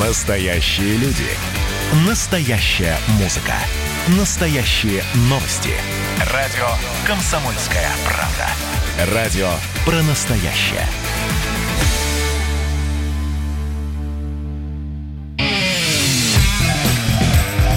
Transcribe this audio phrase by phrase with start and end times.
[0.00, 1.24] Настоящие люди.
[2.06, 3.54] Настоящая музыка.
[4.08, 5.70] Настоящие новости.
[6.34, 6.68] Радио
[7.06, 9.14] «Комсомольская правда».
[9.14, 9.48] Радио
[9.86, 10.86] про настоящее.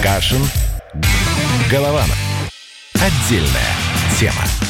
[0.02, 0.46] Кашин.
[1.70, 2.18] Голованов.
[2.96, 3.74] Отдельная
[4.18, 4.69] тема.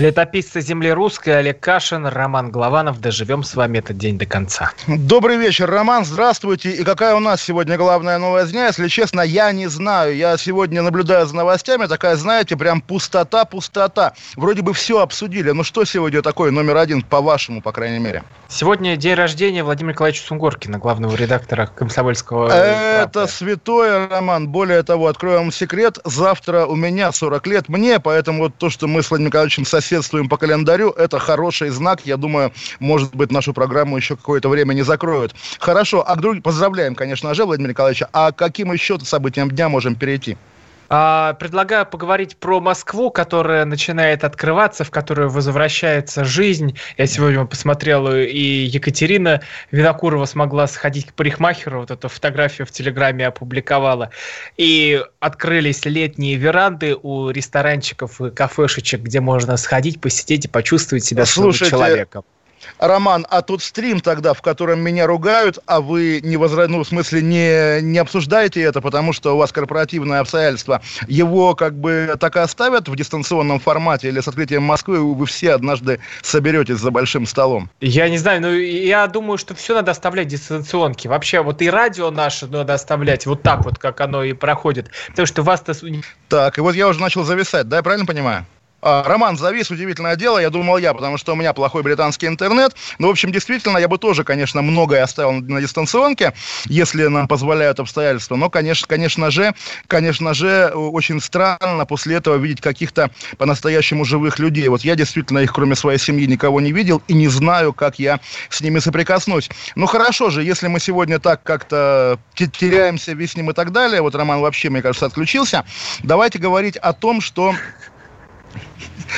[0.00, 3.02] Летописцы земли русской Олег Кашин, Роман Главанов.
[3.02, 4.72] Доживем с вами этот день до конца.
[4.86, 6.06] Добрый вечер, Роман.
[6.06, 6.70] Здравствуйте.
[6.70, 8.68] И какая у нас сегодня главная новая дня?
[8.68, 10.16] Если честно, я не знаю.
[10.16, 11.84] Я сегодня наблюдаю за новостями.
[11.84, 14.14] Такая, знаете, прям пустота, пустота.
[14.36, 15.50] Вроде бы все обсудили.
[15.50, 18.24] Ну что сегодня такое номер один, по-вашему, по крайней мере?
[18.48, 22.48] Сегодня день рождения Владимира Николаевича Сунгоркина, главного редактора «Комсомольского».
[22.48, 24.48] Это святое, Роман.
[24.48, 25.98] Более того, открою вам секрет.
[26.06, 29.89] Завтра у меня 40 лет мне, поэтому вот то, что мы с Владимиром Николаевичем соседи
[29.90, 32.02] соседствуем по календарю, это хороший знак.
[32.06, 35.34] Я думаю, может быть, нашу программу еще какое-то время не закроют.
[35.58, 36.42] Хорошо, а к друг...
[36.42, 38.04] поздравляем, конечно же, Владимир Николаевич.
[38.12, 40.36] А каким еще событиям дня можем перейти?
[40.92, 46.76] А, предлагаю поговорить про Москву, которая начинает открываться, в которую возвращается жизнь.
[46.98, 53.28] Я сегодня посмотрел, и Екатерина Винокурова смогла сходить к парикмахеру, вот эту фотографию в Телеграме
[53.28, 54.10] опубликовала.
[54.56, 61.24] И открылись летние веранды у ресторанчиков и кафешечек, где можно сходить, посидеть и почувствовать себя
[61.24, 62.24] Слушайте, человеком.
[62.78, 66.68] Роман, а тот стрим тогда, в котором меня ругают, а вы не возра...
[66.68, 71.74] ну, в смысле, не, не обсуждаете это, потому что у вас корпоративное обстоятельство, его как
[71.74, 76.76] бы так и оставят в дистанционном формате или с открытием Москвы вы все однажды соберетесь
[76.76, 77.70] за большим столом?
[77.80, 81.08] Я не знаю, но я думаю, что все надо оставлять дистанционки.
[81.08, 84.90] Вообще, вот и радио наше надо оставлять вот так вот, как оно и проходит.
[85.08, 85.74] Потому что вас-то...
[86.28, 88.46] Так, и вот я уже начал зависать, да, я правильно понимаю?
[88.82, 92.74] А, Роман завис, удивительное дело, я думал я, потому что у меня плохой британский интернет.
[92.98, 96.32] Но, в общем, действительно, я бы тоже, конечно, многое оставил на дистанционке,
[96.66, 98.36] если нам позволяют обстоятельства.
[98.36, 99.54] Но, конечно, конечно же,
[99.86, 104.68] конечно же, очень странно после этого видеть каких-то по-настоящему живых людей.
[104.68, 108.20] Вот я действительно их, кроме своей семьи, никого не видел и не знаю, как я
[108.48, 109.50] с ними соприкоснусь.
[109.74, 114.40] Ну, хорошо же, если мы сегодня так как-то теряемся, виснем и так далее, вот Роман
[114.40, 115.64] вообще, мне кажется, отключился,
[116.02, 117.54] давайте говорить о том, что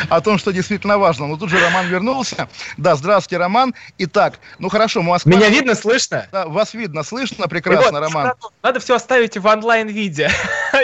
[0.08, 1.26] о том, что действительно важно.
[1.26, 2.48] Но тут же Роман вернулся.
[2.76, 3.74] Да, здравствуйте, Роман.
[3.98, 5.32] Итак, ну хорошо, Москва...
[5.32, 6.26] Меня видно, слышно?
[6.32, 8.32] Да, вас видно, слышно прекрасно, вот, Роман.
[8.62, 10.30] Надо все оставить в онлайн-виде.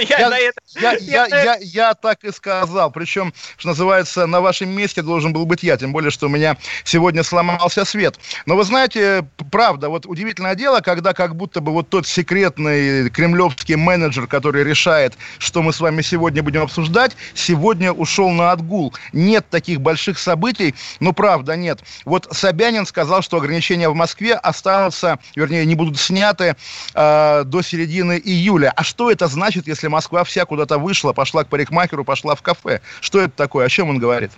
[1.60, 2.90] Я так и сказал.
[2.90, 5.76] Причем, что называется, на вашем месте должен был быть я.
[5.76, 8.18] Тем более, что у меня сегодня сломался свет.
[8.46, 13.76] Но вы знаете, правда, вот удивительное дело, когда как будто бы вот тот секретный кремлевский
[13.76, 19.48] менеджер, который решает, что мы с вами сегодня будем обсуждать, сегодня ушел на отгул нет
[19.50, 21.80] таких больших событий, но правда нет.
[22.04, 26.56] Вот Собянин сказал, что ограничения в Москве останутся, вернее, не будут сняты
[26.94, 28.72] э, до середины июля.
[28.74, 32.80] А что это значит, если Москва вся куда-то вышла, пошла к парикмахеру, пошла в кафе?
[33.00, 33.66] Что это такое?
[33.66, 34.30] О чем он говорит?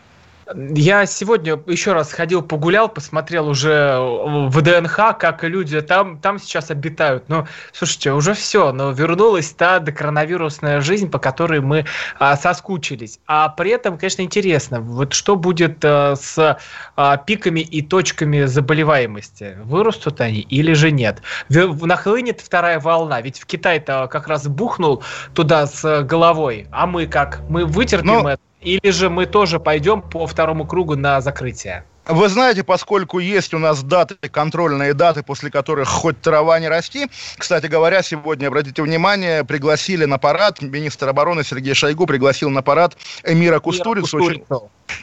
[0.54, 6.70] Я сегодня еще раз ходил, погулял, посмотрел уже в ДНХ, как люди там, там сейчас
[6.70, 7.24] обитают.
[7.28, 11.86] Ну, слушайте, уже все, но вернулась та докоронавирусная жизнь, по которой мы
[12.18, 13.20] а, соскучились.
[13.26, 16.58] А при этом, конечно, интересно, вот что будет а, с
[16.96, 19.56] а, пиками и точками заболеваемости?
[19.62, 21.22] Вырастут они или же нет?
[21.48, 25.02] В, нахлынет вторая волна, ведь в Китай-то как раз бухнул
[25.34, 27.40] туда с головой, а мы как?
[27.48, 28.30] Мы вытерпим но...
[28.30, 28.49] это?
[28.60, 31.84] Или же мы тоже пойдем по второму кругу на закрытие?
[32.06, 37.06] Вы знаете, поскольку есть у нас даты, контрольные даты, после которых хоть трава не расти,
[37.36, 42.96] кстати говоря, сегодня, обратите внимание, пригласили на парад, министр обороны Сергей Шойгу пригласил на парад
[43.24, 44.16] Эмира Кустурицу.
[44.16, 44.44] Очень,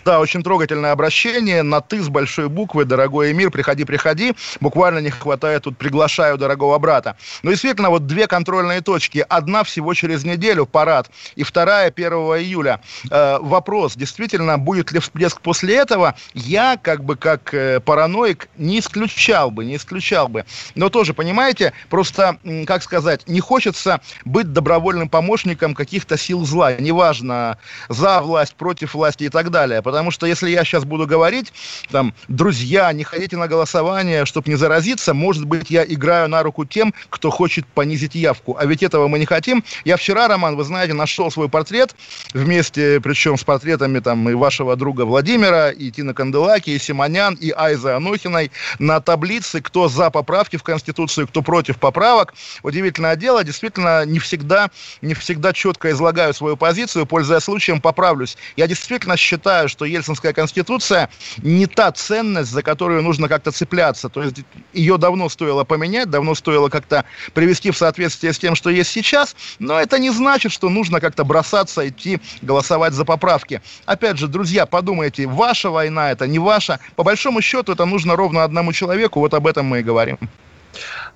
[0.05, 5.09] да, очень трогательное обращение, на «ты» с большой буквы, дорогой Эмир, приходи, приходи, буквально не
[5.09, 7.17] хватает, тут приглашаю дорогого брата.
[7.43, 12.81] Но действительно, вот две контрольные точки, одна всего через неделю, парад, и вторая 1 июля.
[13.09, 18.79] Э, вопрос, действительно, будет ли всплеск после этого, я, как бы, как э, параноик, не
[18.79, 20.45] исключал бы, не исключал бы.
[20.75, 27.57] Но тоже, понимаете, просто, как сказать, не хочется быть добровольным помощником каких-то сил зла, неважно,
[27.89, 29.76] за власть, против власти и так далее.
[29.81, 31.53] Потому что если я сейчас буду говорить,
[31.91, 36.65] там, друзья, не ходите на голосование, чтобы не заразиться, может быть, я играю на руку
[36.65, 38.55] тем, кто хочет понизить явку.
[38.59, 39.63] А ведь этого мы не хотим.
[39.85, 41.95] Я вчера, Роман, вы знаете, нашел свой портрет
[42.33, 47.51] вместе, причем с портретами там и вашего друга Владимира, и Тина Канделаки, и Симонян, и
[47.55, 52.33] Айза Анохиной на таблице, кто за поправки в Конституцию, кто против поправок.
[52.63, 54.69] Удивительное дело, действительно, не всегда,
[55.01, 58.37] не всегда четко излагаю свою позицию, пользуясь случаем, поправлюсь.
[58.55, 64.09] Я действительно считаю, считаю, что Ельцинская конституция не та ценность, за которую нужно как-то цепляться.
[64.09, 64.37] То есть
[64.73, 69.35] ее давно стоило поменять, давно стоило как-то привести в соответствие с тем, что есть сейчас,
[69.59, 73.61] но это не значит, что нужно как-то бросаться, идти голосовать за поправки.
[73.85, 76.79] Опять же, друзья, подумайте, ваша война это, не ваша.
[76.95, 80.17] По большому счету это нужно ровно одному человеку, вот об этом мы и говорим.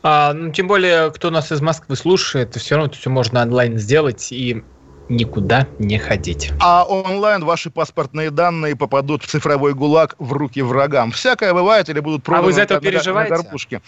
[0.03, 3.77] А, ну, тем более, кто нас из Москвы слушает, все равно это все можно онлайн
[3.77, 4.63] сделать, и
[5.11, 6.51] никуда не ходить.
[6.59, 11.11] А онлайн ваши паспортные данные попадут в цифровой гулаг в руки врагам.
[11.11, 13.33] Всякое бывает или будут проданы а вы за это переживаете?
[13.33, 13.81] на горбушке.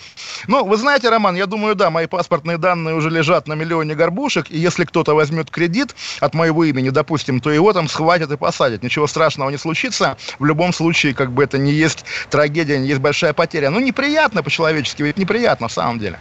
[0.48, 4.48] Ну, вы знаете, Роман, я думаю, да, мои паспортные данные уже лежат на миллионе горбушек,
[4.50, 8.84] и если кто-то возьмет кредит от моего имени, допустим, то его там схватят и посадят.
[8.84, 10.18] Ничего страшного не случится.
[10.40, 13.70] В любом случае, как бы это не есть трагедия, не есть большая потеря.
[13.70, 16.20] Ну, неприятно по-человечески, ведь неприятно в самом деле.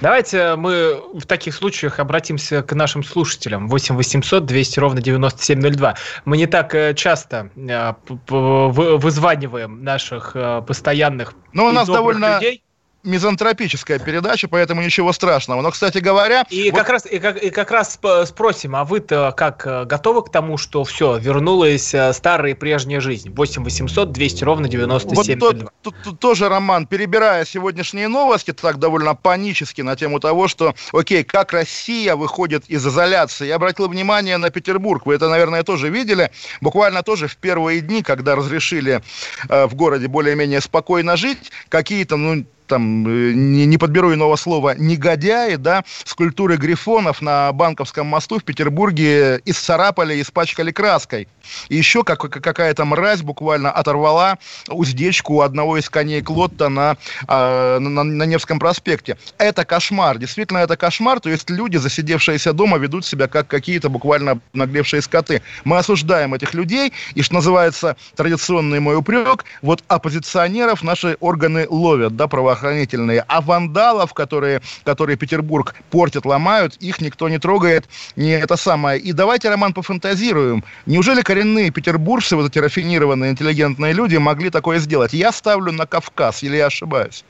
[0.00, 3.68] Давайте мы в таких случаях обратимся к нашим слушателям.
[3.68, 5.94] 8 800 200 ровно 9702.
[6.26, 7.94] Мы не так э, часто э,
[8.28, 12.62] вызваниваем наших э, постоянных Но у нас довольно людей
[13.06, 15.62] мизантропическая передача, поэтому ничего страшного.
[15.62, 16.44] Но, кстати говоря...
[16.50, 16.78] И, вот...
[16.78, 20.58] как, раз, и, как, и как раз спросим, а вы-то как э, готовы к тому,
[20.58, 23.30] что все, вернулась э, старая и прежняя жизнь?
[23.30, 29.14] 8 800 200 ровно 97 вот тут, тут тоже, Роман, перебирая сегодняшние новости, так довольно
[29.14, 33.46] панически на тему того, что, окей, как Россия выходит из изоляции.
[33.46, 35.06] Я обратил внимание на Петербург.
[35.06, 36.30] Вы это, наверное, тоже видели.
[36.60, 39.02] Буквально тоже в первые дни, когда разрешили
[39.48, 44.74] э, в городе более-менее спокойно жить, какие-то, ну, там, э, не, не подберу иного слова,
[44.76, 51.28] негодяи, да, скульптуры грифонов на Банковском мосту в Петербурге исцарапали, испачкали краской.
[51.68, 56.96] И еще как, какая-то мразь буквально оторвала уздечку одного из коней Клотта на,
[57.28, 59.16] э, на, на Невском проспекте.
[59.38, 64.40] Это кошмар, действительно это кошмар, то есть люди, засидевшиеся дома, ведут себя как какие-то буквально
[64.52, 65.42] наглевшие скоты.
[65.64, 72.16] Мы осуждаем этих людей, и, что называется, традиционный мой упрек, вот оппозиционеров наши органы ловят,
[72.16, 77.86] да, правоохранительные правоохранительные, а вандалов, которые, которые Петербург портят, ломают, их никто не трогает,
[78.16, 78.98] не это самое.
[78.98, 80.64] И давайте, Роман, пофантазируем.
[80.86, 85.12] Неужели коренные петербуржцы, вот эти рафинированные, интеллигентные люди могли такое сделать?
[85.12, 87.24] Я ставлю на Кавказ, или я ошибаюсь?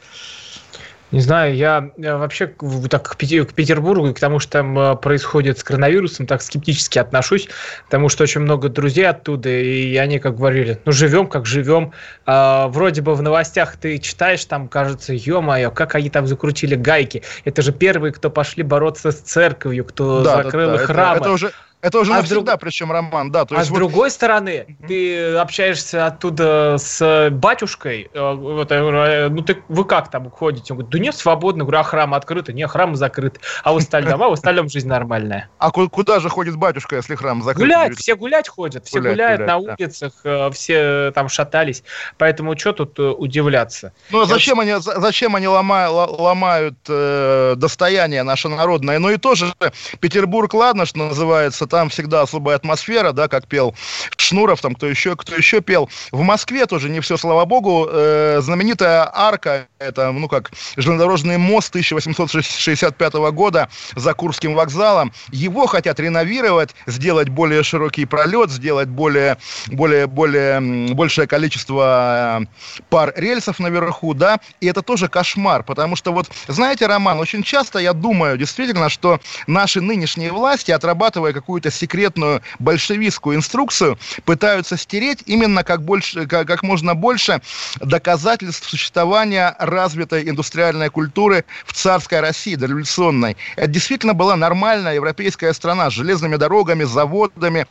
[1.12, 2.48] Не знаю, я вообще
[2.90, 7.48] так к Петербургу и к тому, что там э, происходит с коронавирусом, так скептически отношусь,
[7.84, 11.92] потому что очень много друзей оттуда, и они как говорили, ну живем как живем.
[12.24, 17.22] А, вроде бы в новостях ты читаешь, там кажется, ё-моё, как они там закрутили гайки.
[17.44, 20.86] Это же первые, кто пошли бороться с церковью, кто да, закрыл да, да.
[20.86, 21.16] храмы.
[21.16, 21.52] Это, это уже
[21.86, 22.60] это уже а навсегда, друг...
[22.62, 23.44] причем, Роман, да.
[23.44, 23.78] То а есть с вот...
[23.78, 30.28] другой стороны, ты общаешься оттуда с батюшкой, э, вот, э, ну ты, вы как там
[30.28, 30.72] ходите?
[30.72, 31.62] Он говорит, да нет, свободно.
[31.62, 32.48] Говорю, а храм открыт?
[32.48, 33.38] Не, храм закрыт.
[33.62, 35.48] А в остальном, а в остальном жизнь нормальная.
[35.58, 37.64] А куда же ходит батюшка, если храм закрыт?
[37.64, 41.84] Гулять, все гулять ходят, все гуляют на улицах, э, все там шатались.
[42.18, 43.92] Поэтому что тут удивляться?
[44.10, 48.98] Ну, а зачем они, зачем они ломают, ломают э, достояние наше народное?
[48.98, 49.54] Ну и тоже
[50.00, 53.74] Петербург, ладно, что называется, там всегда особая атмосфера, да, как пел
[54.16, 55.90] Шнуров, там кто еще, кто еще пел.
[56.10, 57.86] В Москве тоже не все, слава богу.
[57.90, 65.12] Э, знаменитая арка, это, ну как, железнодорожный мост 1865 года за Курским вокзалом.
[65.30, 69.36] Его хотят реновировать, сделать более широкий пролет, сделать более,
[69.66, 72.46] более, более, большее количество э,
[72.88, 77.78] пар рельсов наверху, да, и это тоже кошмар, потому что вот, знаете, Роман, очень часто
[77.80, 85.22] я думаю действительно, что наши нынешние власти, отрабатывая какую-то какую-то секретную большевистскую инструкцию, пытаются стереть
[85.26, 87.40] именно как, больше, как, как можно больше
[87.80, 93.36] доказательств существования развитой индустриальной культуры в царской России, дореволюционной.
[93.56, 97.66] Это действительно была нормальная европейская страна с железными дорогами, заводами,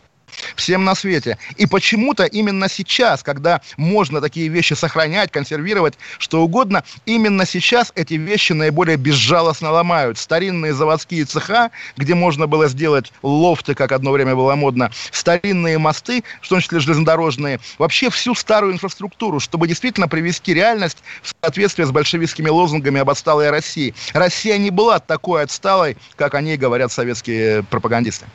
[0.56, 1.38] всем на свете.
[1.58, 8.16] И почему-то именно сейчас, когда можно такие вещи сохранять, консервировать, что угодно, именно сейчас эти
[8.16, 10.18] вещи наиболее безжалостно ломают.
[10.18, 16.24] Старинные заводские цеха, где можно было сделать лофты, как одно время было модно, старинные мосты,
[16.42, 21.92] в том числе железнодорожные, вообще всю старую инфраструктуру, чтобы действительно привести реальность в соответствие с
[21.92, 23.94] большевистскими лозунгами об отсталой России.
[24.14, 28.26] Россия не была такой отсталой, как о ней говорят советские пропагандисты.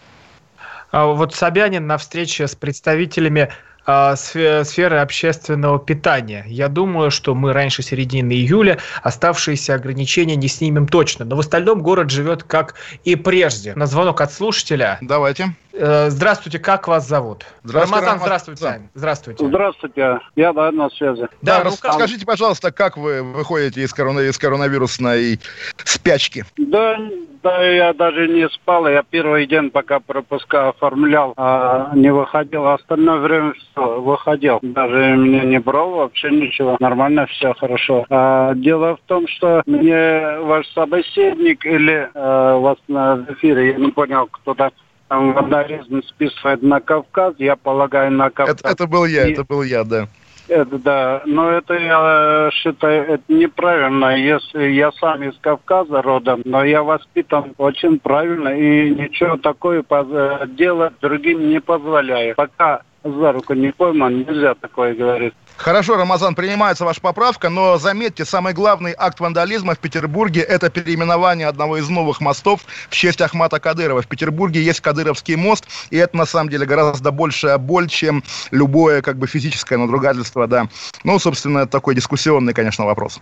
[0.90, 3.50] А вот Собянин на встрече с представителями
[3.87, 6.44] а, сферы общественного питания.
[6.47, 11.25] Я думаю, что мы раньше середины июля оставшиеся ограничения не снимем точно.
[11.25, 13.75] Но в остальном город живет как и прежде.
[13.75, 14.99] На звонок от слушателя.
[15.00, 15.54] Давайте.
[15.82, 17.46] Э, здравствуйте, как вас зовут?
[17.64, 18.26] Здравствуйте, Рамазан, Рамазан.
[18.26, 18.90] здравствуйте.
[18.94, 19.46] Здравствуйте.
[19.46, 21.22] Здравствуйте, я да, на связи.
[21.40, 21.92] Да, Да, ну как?
[21.92, 25.40] расскажите, пожалуйста, как вы выходите из, корона- из коронавирусной
[25.78, 26.44] спячки?
[26.58, 26.99] Да,
[27.42, 28.87] да, я даже не спал.
[28.88, 32.66] Я первый день, пока пропуска оформлял, а, не выходил.
[32.66, 34.58] А Остальное время все, выходил.
[34.60, 36.76] Даже меня не брал, вообще ничего.
[36.78, 38.04] Нормально, все хорошо.
[38.10, 43.90] А, дело в том, что мне ваш собеседник или э, вас на эфире, я не
[43.92, 44.72] понял, кто-то
[45.11, 48.61] там вандализм списывает на Кавказ, я полагаю, на Кавказ.
[48.61, 50.07] Это, это был я, И- это был я, да.
[50.47, 54.17] Это да, но это я э, считаю это неправильно.
[54.17, 60.47] Если я сам из Кавказа родом, но я воспитан очень правильно и ничего такое э,
[60.49, 62.35] делать другим не позволяю.
[62.35, 65.35] Пока за руку не пойман, нельзя такое говорить.
[65.61, 71.47] Хорошо, Рамазан, принимается ваша поправка, но заметьте, самый главный акт вандализма в Петербурге– это переименование
[71.47, 74.00] одного из новых мостов в честь Ахмата Кадырова.
[74.00, 79.02] В Петербурге есть Кадыровский мост, и это на самом деле гораздо большая боль, чем любое
[79.02, 80.67] как бы физическое надругательство, да.
[81.05, 83.21] Ну, собственно, это такой дискуссионный, конечно, вопрос.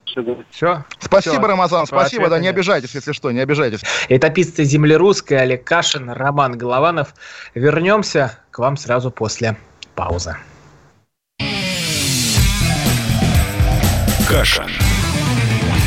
[0.53, 0.85] Все.
[1.01, 1.47] Спасибо, Всё.
[1.49, 2.55] Рамазан, спасибо, да, не нет.
[2.55, 3.81] обижайтесь, если что, не обижайтесь.
[4.09, 7.15] Летописцы земли русской Олег Кашин, Роман Голованов.
[7.57, 9.57] Вернемся к вам сразу после
[9.97, 10.37] паузы.
[14.29, 14.71] Кашин.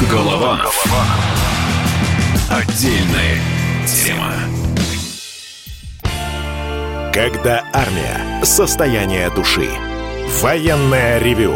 [0.10, 0.84] Голованов.
[2.50, 3.38] Отдельная
[3.86, 4.34] тема.
[7.14, 8.44] Когда армия.
[8.44, 9.70] Состояние души.
[10.42, 11.56] Военное ревю.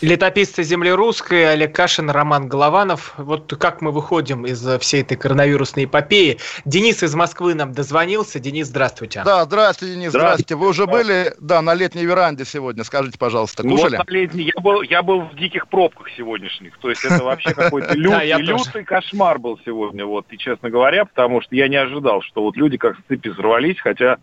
[0.00, 3.14] Летописцы земли русской Олег Кашин, Роман Голованов.
[3.16, 6.38] Вот как мы выходим из э, всей этой коронавирусной эпопеи.
[6.64, 8.40] Денис из Москвы нам дозвонился.
[8.40, 9.22] Денис, здравствуйте.
[9.24, 10.54] Да, здравствуйте, Денис, здравствуйте.
[10.54, 10.56] Здравствуйте.
[10.56, 13.98] Вы уже были, да, на летней веранде сегодня, скажите, пожалуйста, Ну, кушали?
[13.98, 16.76] Вот на летней- я, был, я был в диких пробках сегодняшних.
[16.78, 20.04] То есть это вообще какой-то лютый кошмар был сегодня.
[20.04, 23.28] Вот, и честно говоря, потому что я не ожидал, что вот люди как с цепи
[23.28, 24.16] взорвались, хотя,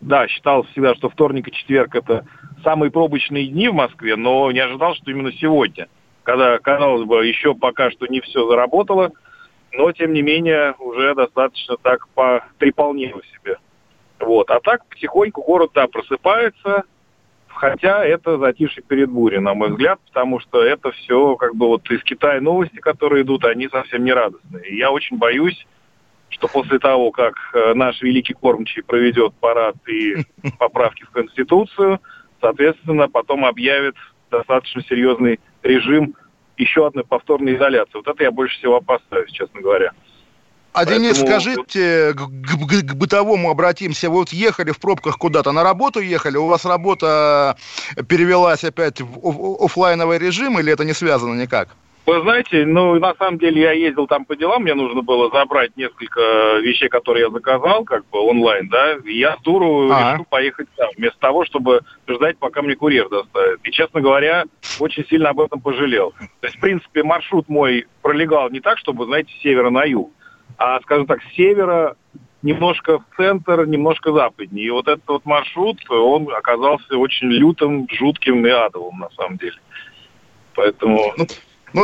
[0.00, 2.26] да, считал всегда, что вторник и четверг это
[2.62, 5.88] самые пробочные дни в Москве, но не ожидал, что именно сегодня,
[6.22, 9.12] когда, казалось бы, еще пока что не все заработало,
[9.72, 13.58] но, тем не менее, уже достаточно так потрепалнело себе.
[14.18, 14.50] Вот.
[14.50, 16.84] А так потихоньку город, да, просыпается,
[17.56, 21.90] Хотя это затишье перед бурей, на мой взгляд, потому что это все как бы вот
[21.90, 24.68] из Китая новости, которые идут, они совсем не радостные.
[24.68, 25.66] И я очень боюсь,
[26.28, 30.16] что после того, как э, наш великий кормчий проведет парад и
[30.58, 32.00] поправки в Конституцию,
[32.40, 33.94] соответственно, потом объявит
[34.30, 36.14] достаточно серьезный режим
[36.56, 37.92] еще одной повторной изоляции.
[37.94, 39.92] Вот это я больше всего опасаюсь, честно говоря.
[40.72, 44.10] А, Денис, Поэтому- скажите, к, к- к бытовому обратимся.
[44.10, 47.56] Вы вот ехали в пробках куда-то, на работу ехали, у вас работа
[48.08, 51.68] перевелась опять в оф- оффлайновый режим, или это не связано никак?
[52.06, 55.76] Вы знаете, ну, на самом деле я ездил там по делам, мне нужно было забрать
[55.76, 56.20] несколько
[56.60, 60.12] вещей, которые я заказал, как бы онлайн, да, и я с дуру Ага.
[60.12, 63.58] решил поехать сам, вместо того, чтобы ждать, пока мне курьер доставит.
[63.64, 64.44] И, честно говоря,
[64.78, 66.12] очень сильно об этом пожалел.
[66.40, 70.12] То есть, в принципе, маршрут мой пролегал не так, чтобы, знаете, с севера на юг,
[70.58, 71.96] а, скажем так, с севера
[72.42, 74.66] немножко в центр, немножко западнее.
[74.66, 79.58] И вот этот вот маршрут, он оказался очень лютым, жутким и адовым, на самом деле.
[80.54, 81.12] Поэтому...
[81.16, 81.26] Ну,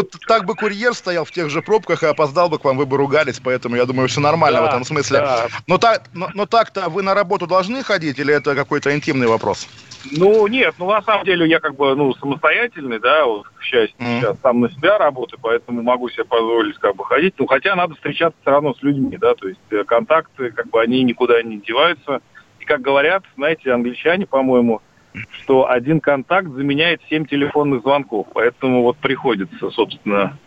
[0.02, 2.86] т- так бы курьер стоял в тех же пробках и опоздал бы к вам, вы
[2.86, 5.18] бы ругались, поэтому я думаю, все нормально в Да, этом смысле.
[5.20, 5.46] да.
[5.66, 9.68] Но, так, но, но так-то вы на работу должны ходить, или это какой-то интимный вопрос?
[10.04, 13.94] Ну, нет, ну, на самом деле, я как бы, ну, самостоятельный, да, вот, к счастью,
[13.98, 14.20] Мгм.
[14.20, 17.34] сейчас сам на себя работаю, поэтому могу себе позволить, как бы, ходить.
[17.38, 20.80] Ну, хотя надо встречаться все равно с людьми, да, то есть э, контакты, как бы,
[20.80, 22.20] они никуда не деваются.
[22.58, 24.80] И, как говорят, знаете, англичане, по-моему,
[25.42, 30.38] что один контакт заменяет семь телефонных звонков, поэтому вот приходится, собственно,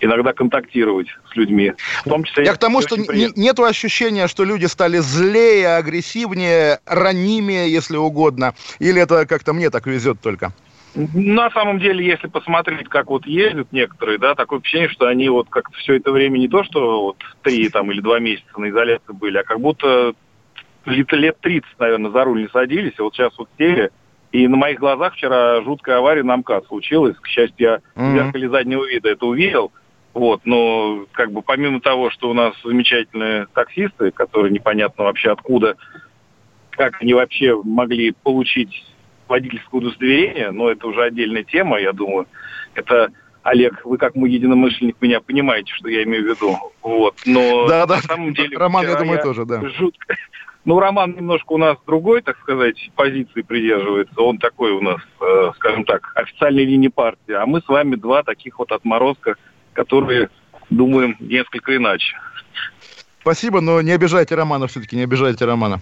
[0.00, 1.72] иногда контактировать с людьми.
[2.04, 2.44] В том числе...
[2.44, 3.40] Я к тому, что н- приятно.
[3.40, 8.54] нету ощущения, что люди стали злее, агрессивнее, ранимее, если угодно.
[8.78, 10.52] Или это как-то мне так везет только?
[10.94, 15.48] На самом деле, если посмотреть, как вот ездят некоторые, да, такое впечатление, что они вот
[15.48, 19.12] как-то все это время не то, что вот три там или два месяца на изоляции
[19.12, 20.12] были, а как будто
[20.84, 23.90] лет, лет 30, наверное, за руль не садились, а вот сейчас вот сели.
[24.32, 27.16] И на моих глазах вчера жуткая авария на МКАД случилась.
[27.18, 28.10] К счастью, я mm-hmm.
[28.10, 29.72] в зеркале заднего вида это увидел.
[30.14, 35.76] Вот, но как бы помимо того, что у нас замечательные таксисты, которые непонятно вообще откуда,
[36.70, 38.84] как они вообще могли получить
[39.28, 42.26] водительское удостоверение, но это уже отдельная тема, я думаю.
[42.74, 43.10] Это
[43.42, 46.56] Олег, вы как мой единомышленник меня понимаете, что я имею в виду.
[46.82, 47.16] Вот.
[47.26, 47.96] Но да, да.
[47.96, 48.56] на самом деле...
[48.56, 49.60] Роман, я думаю, я тоже, да.
[49.70, 50.16] Жутко,
[50.64, 54.20] ну, Роман немножко у нас другой, так сказать, позиции придерживается.
[54.20, 57.32] Он такой у нас, э, скажем так, официальной линии партии.
[57.32, 59.34] А мы с вами два таких вот отморозка,
[59.72, 60.30] которые
[60.70, 62.16] думаем несколько иначе.
[63.20, 65.80] Спасибо, но не обижайте Романа все-таки, не обижайте Романа.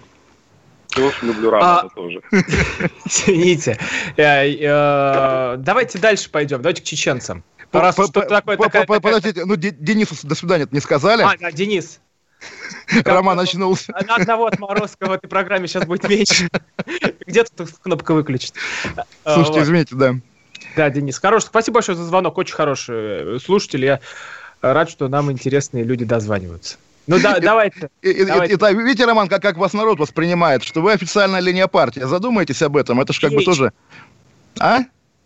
[0.91, 2.21] Тоже люблю Романа а, тоже.
[3.05, 3.77] Извините.
[4.17, 6.61] Э, э, давайте дальше пойдем.
[6.61, 7.43] Давайте к чеченцам.
[7.71, 11.23] Подождите, ну Денису до свидания не сказали.
[11.23, 11.99] А, Денис.
[13.05, 13.93] Роман очнулся.
[14.07, 16.49] На одного отморозка в этой программе сейчас будет меньше.
[17.25, 18.53] Где тут кнопка выключить?
[19.23, 20.15] Слушайте, извините, да.
[20.75, 21.45] Да, Денис, хороший.
[21.47, 22.37] Спасибо большое за звонок.
[22.37, 23.85] Очень хороший слушатель.
[23.85, 23.99] Я
[24.61, 26.77] рад, что нам интересные люди дозваниваются.
[27.07, 27.89] Ну да, давайте.
[28.01, 28.55] давайте.
[28.55, 32.01] Итак, видите, Роман, как, как вас народ воспринимает, что вы официальная линия партии.
[32.01, 33.01] Задумайтесь об этом.
[33.01, 33.73] Это же как бы тоже...
[34.59, 34.81] А?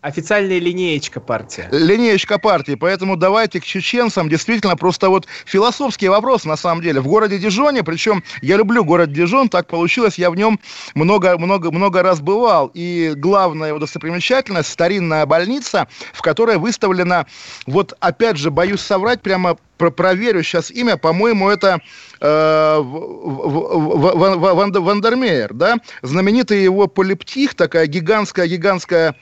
[0.06, 1.66] Официальная линеечка партии.
[1.72, 2.76] Линеечка партии.
[2.76, 4.30] Поэтому давайте к чеченцам.
[4.30, 7.02] Действительно, просто вот философский вопрос, на самом деле.
[7.02, 10.60] В городе Дижоне, причем я люблю город Дижон, так получилось, я в нем
[10.94, 12.70] много-много-много раз бывал.
[12.76, 17.26] И главная его достопримечательность– старинная больница, в которой выставлена,
[17.66, 21.82] вот опять же, боюсь соврать, прямо про проверю сейчас имя, по-моему, это
[22.22, 22.80] э,
[24.80, 29.16] Вандермеер, да, знаменитый его полиптих, такая гигантская-гигантская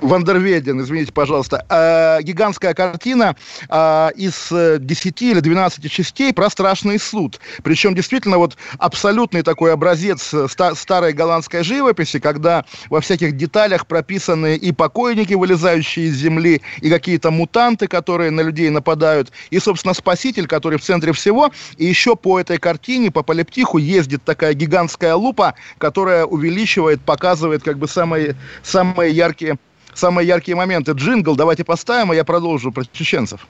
[0.00, 3.36] Вандерведен, извините, пожалуйста, э, гигантская картина
[3.68, 7.40] э, из 10 или 12 частей про страшный суд.
[7.62, 14.56] Причем действительно вот абсолютный такой образец ста- старой голландской живописи, когда во всяких деталях прописаны
[14.56, 20.46] и покойники, вылезающие из земли, и какие-то мутанты, которые на людей нападают, и, собственно, спаситель,
[20.46, 21.50] который в центре всего.
[21.76, 27.78] И еще по этой картине, по полиптиху ездит такая гигантская лупа, которая увеличивает, показывает как
[27.78, 29.58] бы самые, самые яркие
[29.96, 30.92] самые яркие моменты.
[30.92, 33.46] Джингл давайте поставим, а я продолжу про чеченцев.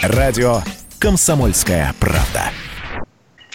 [0.00, 0.62] Радио
[0.98, 2.50] «Комсомольская правда».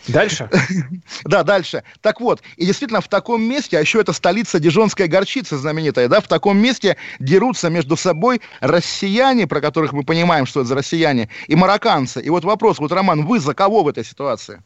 [0.08, 0.50] Дальше?
[1.26, 1.84] да, дальше.
[2.02, 6.22] Так вот, и действительно в таком месте, а еще это столица Дижонской горчицы знаменитая, да,
[6.22, 11.30] в таком месте дерутся между собой россияне, про которых мы понимаем, что это за россияне,
[11.48, 12.22] и марокканцы.
[12.22, 14.62] И вот вопрос, вот, Роман, вы за кого в этой ситуации?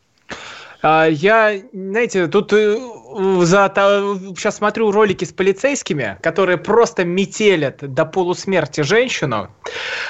[0.81, 2.77] А, я, знаете, тут э,
[3.41, 3.71] за,
[4.35, 9.49] сейчас смотрю ролики с полицейскими, которые просто метелят до полусмерти женщину,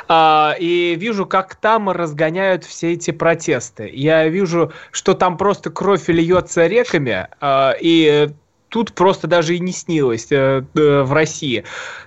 [0.08, 3.90] а, и вижу, как там разгоняют все эти протесты.
[3.94, 8.30] Я вижу, что там просто кровь льется реками, а, и
[8.76, 11.64] тут просто даже и не снилось э, э, в России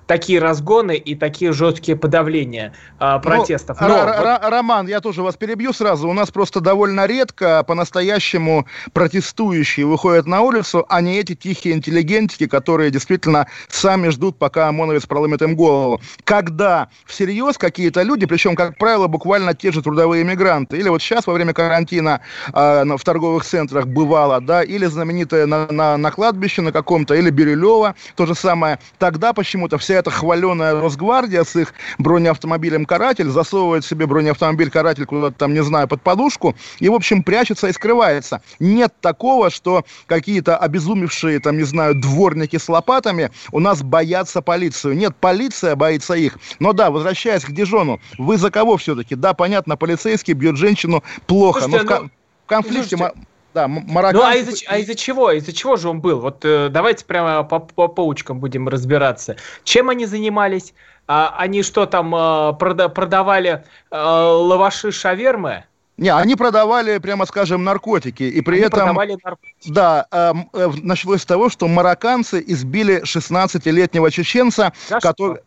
[0.09, 3.81] такие разгоны и такие жесткие подавления э, протестов.
[3.81, 4.41] Ну, Но, вот...
[4.43, 6.09] Роман, я тоже вас перебью сразу.
[6.09, 12.47] У нас просто довольно редко по-настоящему протестующие выходят на улицу, а не эти тихие интеллигентики,
[12.47, 16.01] которые действительно сами ждут, пока ОМОНовец проломит им голову.
[16.25, 21.27] Когда всерьез какие-то люди, причем, как правило, буквально те же трудовые мигранты, или вот сейчас
[21.27, 22.23] во время карантина
[22.55, 27.29] э, в торговых центрах бывало, да, или знаменитые на, на, на кладбище на каком-то, или
[27.29, 28.79] Бирюлева, то же самое.
[28.99, 35.37] Тогда почему-то вся эта хваленая Росгвардия с их бронеавтомобилем «Каратель» засовывает себе бронеавтомобиль «Каратель» куда-то
[35.37, 38.43] там, не знаю, под подушку, и, в общем, прячется и скрывается.
[38.59, 44.97] Нет такого, что какие-то обезумевшие, там, не знаю, дворники с лопатами у нас боятся полицию.
[44.97, 46.39] Нет, полиция боится их.
[46.61, 49.15] Но да, возвращаясь к Дижону, вы за кого все-таки?
[49.15, 52.09] Да, понятно, полицейский бьет женщину плохо, Слушайте, но в, ну,
[52.45, 52.97] в конфликте...
[52.97, 54.17] Слушайте, да, Марокко...
[54.17, 55.33] Ну, а из-за, а из-за чего?
[55.33, 56.21] Из-за чего же он был?
[56.21, 59.37] Вот э, давайте прямо по, по паучкам будем разбираться.
[59.65, 60.75] Чем они занимались?
[61.09, 62.19] А, они что там, э,
[62.61, 65.65] прода- продавали э, лаваши шавермы?
[65.97, 68.23] Не, они продавали, прямо скажем, наркотики.
[68.23, 68.81] И при они этом...
[68.81, 69.73] продавали наркотики.
[69.73, 75.41] Да, э, э, началось с того, что марокканцы избили 16-летнего чеченца, За который...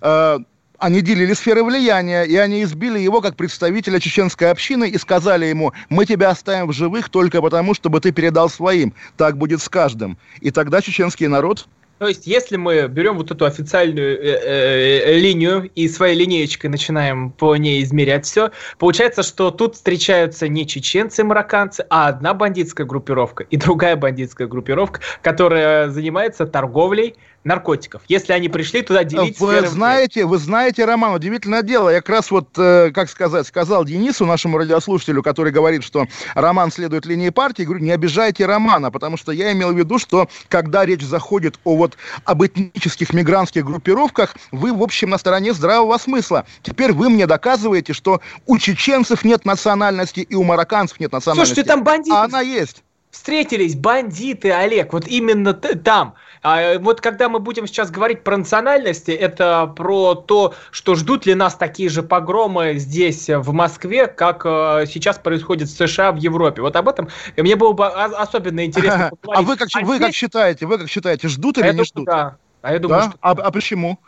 [0.00, 0.38] Э,
[0.82, 5.72] они делили сферы влияния, и они избили его как представителя чеченской общины и сказали ему,
[5.88, 8.92] мы тебя оставим в живых только потому, чтобы ты передал своим.
[9.16, 10.18] Так будет с каждым.
[10.40, 11.68] И тогда чеченский народ
[12.00, 17.30] То есть, если мы берем вот эту официальную э, э, линию и своей линеечкой начинаем
[17.30, 22.88] по ней измерять все, получается, что тут встречаются не чеченцы и марокканцы, а одна бандитская
[22.88, 28.02] группировка и другая бандитская группировка, которая занимается торговлей наркотиков.
[28.08, 31.88] Если они пришли туда делить Вы знаете, вы знаете, Роман, удивительное дело.
[31.88, 36.70] Я как раз вот, э, как сказать, сказал Денису, нашему радиослушателю, который говорит, что Роман
[36.70, 40.84] следует линии партии, говорю, не обижайте Романа, потому что я имел в виду, что когда
[40.84, 46.46] речь заходит о вот об этнических мигрантских группировках, вы, в общем, на стороне здравого смысла.
[46.62, 51.54] Теперь вы мне доказываете, что у чеченцев нет национальности и у марокканцев нет национальности.
[51.54, 52.16] Слушайте, там бандиты.
[52.16, 52.82] А она есть.
[53.10, 56.14] Встретились бандиты, Олег, вот именно там.
[56.42, 61.34] А вот когда мы будем сейчас говорить про национальности, это про то, что ждут ли
[61.34, 66.62] нас такие же погромы здесь, в Москве, как э, сейчас происходит в США, в Европе.
[66.62, 70.66] Вот об этом мне было бы особенно интересно А вы как, а вы как считаете,
[70.66, 72.06] вы как считаете, ждут или не ждут?
[72.06, 72.36] Да.
[72.60, 73.08] А я думаю, да?
[73.08, 73.18] что...
[73.20, 73.98] а, а почему?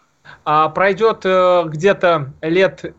[0.45, 2.95] А, пройдет э, где-то лет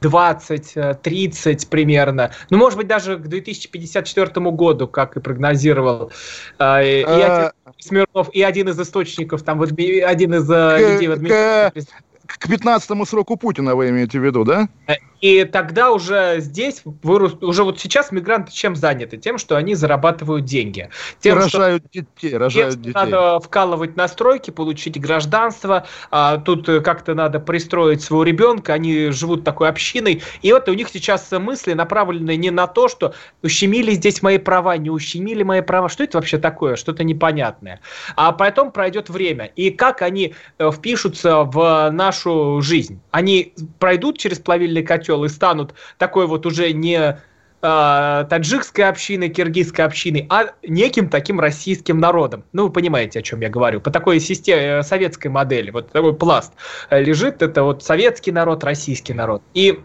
[0.00, 6.12] 20-30 примерно, ну, может быть, даже к 2054 году, как и прогнозировал.
[6.58, 11.12] Э, и, э, Смирнов, и один из источников, там, вот, один из э, людей в
[11.12, 11.80] администрации.
[11.80, 12.11] к
[12.48, 14.68] 15 сроку Путина вы имеете в виду, да?
[14.86, 19.16] Э, и тогда уже здесь, вырос, уже вот сейчас мигранты чем заняты?
[19.16, 20.90] Тем, что они зарабатывают деньги.
[21.20, 22.92] Тем, рожают что, детей, рожают детей.
[22.92, 29.44] Надо вкалывать на стройки, получить гражданство, а тут как-то надо пристроить своего ребенка, они живут
[29.44, 30.22] такой общиной.
[30.42, 34.76] И вот у них сейчас мысли направлены не на то, что ущемили здесь мои права,
[34.76, 35.88] не ущемили мои права.
[35.88, 36.74] Что это вообще такое?
[36.74, 37.80] Что-то непонятное.
[38.16, 39.46] А потом пройдет время.
[39.54, 43.00] И как они э, впишутся в нашу жизнь?
[43.10, 47.18] Они пройдут через плавильный котел, и станут такой вот уже не
[47.62, 52.44] э, таджикской общиной, киргизской общиной, а неким таким российским народом.
[52.52, 53.80] Ну, вы понимаете, о чем я говорю.
[53.80, 56.52] По такой системе э, советской модели, вот такой пласт
[56.90, 59.42] лежит, это вот советский народ, российский народ.
[59.54, 59.80] И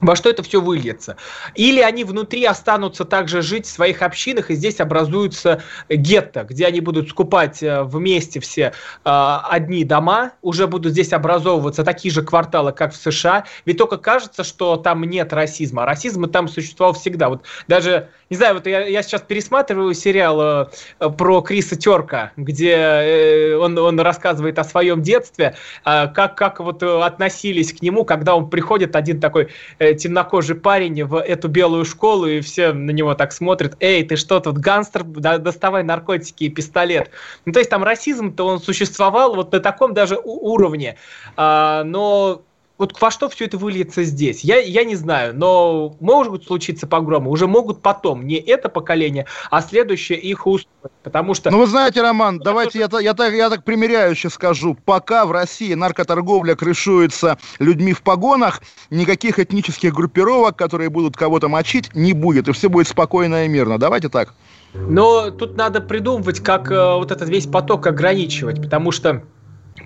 [0.00, 1.16] во что это все выльется.
[1.54, 6.80] Или они внутри останутся также жить в своих общинах, и здесь образуются гетто, где они
[6.80, 8.72] будут скупать э, вместе все
[9.04, 13.44] э, одни дома, уже будут здесь образовываться такие же кварталы, как в США.
[13.64, 15.84] Ведь только кажется, что там нет расизма.
[15.84, 17.28] А расизм там существовал всегда.
[17.28, 20.68] Вот даже, не знаю, вот я, я сейчас пересматриваю сериал
[21.00, 26.60] э, про Криса Терка, где э, он, он рассказывает о своем детстве, э, как, как
[26.60, 31.84] вот относились к нему, когда он приходит один такой э, темнокожий парень в эту белую
[31.84, 36.44] школу, и все на него так смотрят, эй, ты что тут, гангстер, да, доставай наркотики
[36.44, 37.10] и пистолет.
[37.44, 40.96] Ну, то есть там расизм-то он существовал вот на таком даже уровне,
[41.36, 42.42] а, но
[42.76, 44.42] вот во что все это выльется здесь?
[44.42, 49.62] Я, я не знаю, но могут случиться погромы, уже могут потом, не это поколение, а
[49.62, 51.50] следующее их устроить, потому что...
[51.50, 55.32] Ну, вы знаете, Роман, ну, давайте я, я, так, я так примеряюще скажу, пока в
[55.32, 58.60] России наркоторговля крышуется людьми в погонах,
[58.90, 63.78] никаких этнических группировок, которые будут кого-то мочить, не будет, и все будет спокойно и мирно.
[63.78, 64.34] Давайте так.
[64.74, 69.22] Но тут надо придумывать, как э, вот этот весь поток ограничивать, потому что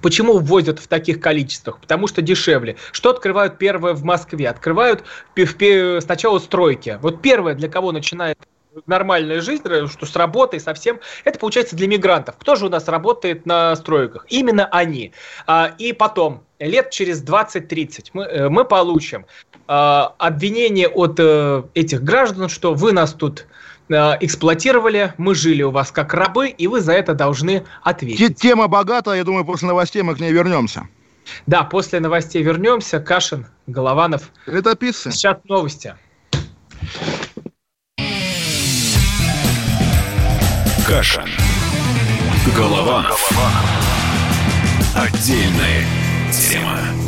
[0.03, 1.81] Почему ввозят в таких количествах?
[1.81, 2.77] Потому что дешевле.
[2.93, 4.49] Что открывают первое в Москве?
[4.49, 5.05] Открывают
[6.01, 6.99] сначала стройки.
[7.01, 8.39] Вот первое, для кого начинает
[8.87, 12.37] нормальная жизнь, что с работой совсем, это получается для мигрантов.
[12.39, 14.27] Кто же у нас работает на стройках?
[14.29, 15.13] Именно они.
[15.47, 19.27] А, и потом, лет через 20-30 мы, э, мы получим
[19.67, 25.71] а, обвинение от э, этих граждан, что вы нас тут Э, эксплуатировали, мы жили у
[25.71, 28.39] вас как рабы, и вы за это должны ответить.
[28.39, 30.89] Тема богата, я думаю, после новостей мы к ней вернемся.
[31.47, 33.01] Да, после новостей вернемся.
[33.01, 34.31] Кашин, Голованов.
[34.47, 35.11] Летописцы.
[35.13, 35.95] Сейчас новости.
[40.87, 41.29] Кашин.
[42.57, 43.31] Голованов.
[44.97, 45.85] Отдельная
[46.33, 47.08] тема.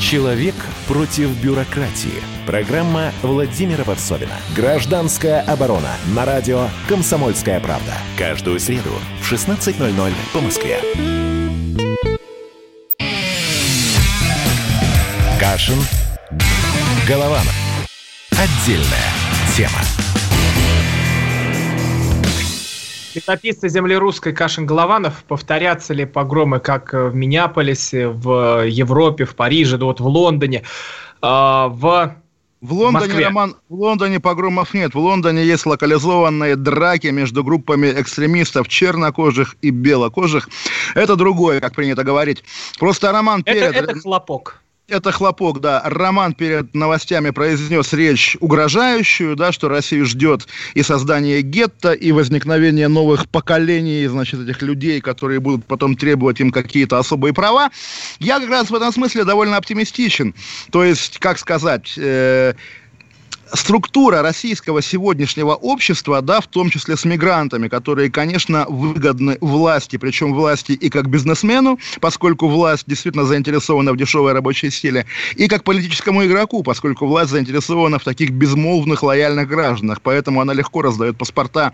[0.00, 0.54] Человек
[0.86, 2.22] против бюрократии.
[2.46, 4.36] Программа Владимира Варсовина.
[4.54, 5.96] Гражданская оборона.
[6.14, 7.92] На радио «Комсомольская правда».
[8.16, 10.80] Каждую среду в 16.00 по Москве.
[15.40, 15.78] Кашин.
[17.08, 17.54] Голованов.
[18.30, 19.12] Отдельная
[19.56, 20.05] тема.
[23.16, 29.78] Летописцы земли русской Кашин Голованов, повторятся ли погромы, как в Миннеаполисе, в Европе, в Париже,
[29.78, 30.62] вот в Лондоне,
[31.22, 32.14] а, в
[32.60, 33.24] в Лондоне, Москве.
[33.26, 34.94] Роман, в Лондоне погромов нет.
[34.94, 40.48] В Лондоне есть локализованные драки между группами экстремистов чернокожих и белокожих.
[40.94, 42.42] Это другое, как принято говорить.
[42.78, 43.76] Просто Роман это, перед...
[43.76, 44.62] это хлопок.
[44.88, 45.82] Это хлопок, да.
[45.84, 52.86] Роман перед новостями произнес речь угрожающую, да, что Россию ждет и создание гетто, и возникновение
[52.86, 57.70] новых поколений, значит, этих людей, которые будут потом требовать им какие-то особые права.
[58.20, 60.34] Я как раз в этом смысле довольно оптимистичен.
[60.70, 61.94] То есть, как сказать...
[61.96, 62.54] Э-
[63.52, 70.34] структура российского сегодняшнего общества, да, в том числе с мигрантами, которые, конечно, выгодны власти, причем
[70.34, 75.06] власти и как бизнесмену, поскольку власть действительно заинтересована в дешевой рабочей силе,
[75.36, 80.00] и как политическому игроку, поскольку власть заинтересована в таких безмолвных, лояльных гражданах.
[80.02, 81.72] Поэтому она легко раздает паспорта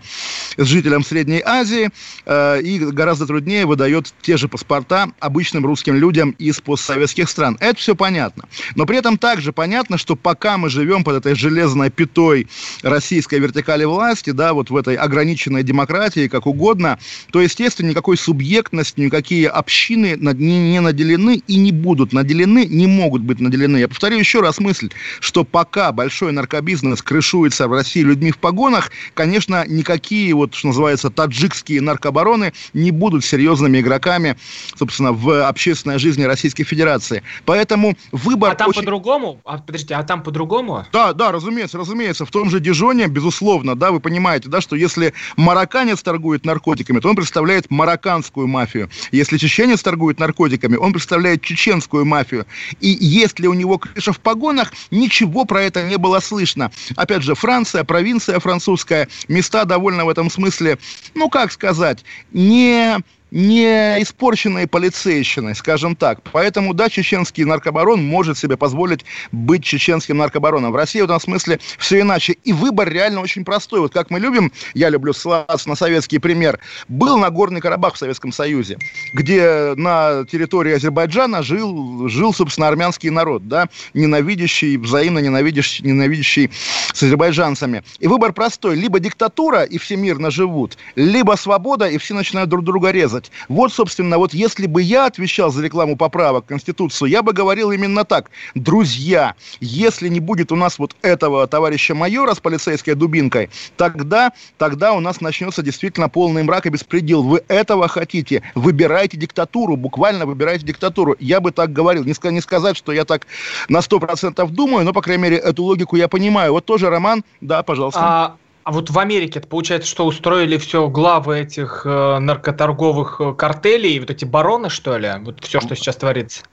[0.57, 1.89] жителям Средней Азии
[2.25, 7.57] э, и гораздо труднее выдает те же паспорта обычным русским людям из постсоветских стран.
[7.59, 8.45] Это все понятно.
[8.75, 12.47] Но при этом также понятно, что пока мы живем под этой железной железной пятой
[12.81, 16.99] российской вертикали власти, да, вот в этой ограниченной демократии, как угодно,
[17.31, 23.21] то, естественно, никакой субъектности, никакие общины не, не наделены и не будут наделены, не могут
[23.21, 23.77] быть наделены.
[23.77, 28.91] Я повторю еще раз мысль, что пока большой наркобизнес крышуется в России людьми в погонах,
[29.13, 34.35] конечно, никакие, вот, что называется, таджикские наркобароны не будут серьезными игроками,
[34.77, 37.23] собственно, в общественной жизни Российской Федерации.
[37.45, 38.51] Поэтому выбор...
[38.51, 38.81] А там очень...
[38.81, 39.39] по-другому?
[39.45, 40.85] А, подождите, а там по-другому?
[40.91, 44.75] Да, да, разумеется разумеется, разумеется, в том же Дижоне, безусловно, да, вы понимаете, да, что
[44.75, 48.89] если марокканец торгует наркотиками, то он представляет марокканскую мафию.
[49.11, 52.45] Если чеченец торгует наркотиками, он представляет чеченскую мафию.
[52.81, 56.71] И если у него крыша в погонах, ничего про это не было слышно.
[56.95, 60.79] Опять же, Франция, провинция французская, места довольно в этом смысле,
[61.13, 62.97] ну, как сказать, не
[63.33, 66.21] не испорченной полицейщиной, скажем так.
[66.31, 70.71] Поэтому, да, чеченский наркобарон может себе позволить быть чеченским наркобароном.
[70.71, 72.33] В России в этом смысле все иначе.
[72.43, 73.79] И выбор реально очень простой.
[73.79, 78.31] Вот как мы любим, я люблю ссылаться на советский пример, был Нагорный Карабах в Советском
[78.31, 78.77] Союзе,
[79.13, 86.51] где на территории Азербайджана жил, жил собственно, армянский народ, да, ненавидящий, взаимно ненавидящий, ненавидящий
[86.93, 87.83] с азербайджанцами.
[87.97, 88.75] И выбор простой.
[88.75, 93.31] Либо диктатура, и все мирно живут, либо свобода, и все начинают друг друга резать делать.
[93.49, 97.71] Вот, собственно, вот если бы я отвечал за рекламу поправок в Конституцию, я бы говорил
[97.71, 98.29] именно так.
[98.55, 104.93] Друзья, если не будет у нас вот этого товарища майора с полицейской дубинкой, тогда, тогда
[104.93, 107.23] у нас начнется действительно полный мрак и беспредел.
[107.23, 108.41] Вы этого хотите?
[108.55, 111.15] Выбирайте диктатуру, буквально выбирайте диктатуру.
[111.19, 112.03] Я бы так говорил.
[112.03, 113.27] Не, не сказать, что я так
[113.69, 116.53] на 100% думаю, но, по крайней мере, эту логику я понимаю.
[116.53, 117.99] Вот тоже, Роман, да, пожалуйста.
[118.01, 123.33] А, а вот в Америке это получается, что устроили все главы этих э, наркоторговых э,
[123.33, 125.11] картелей, вот эти бароны, что ли?
[125.21, 126.43] Вот все, что сейчас творится.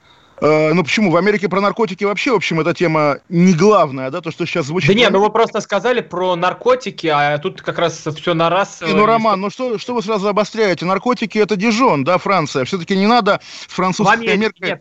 [0.40, 1.10] Э, ну почему?
[1.10, 4.66] В Америке про наркотики вообще, в общем, эта тема не главная, да, то, что сейчас
[4.66, 4.88] звучит.
[4.88, 8.82] Да не, ну вы просто сказали про наркотики, а тут как раз все на раз.
[8.82, 10.84] И, ну, Роман, ну что, что вы сразу обостряете?
[10.86, 12.64] Наркотики это Дижон, да, Франция.
[12.64, 14.54] Все-таки не надо с французской в Америке.
[14.60, 14.80] Нет,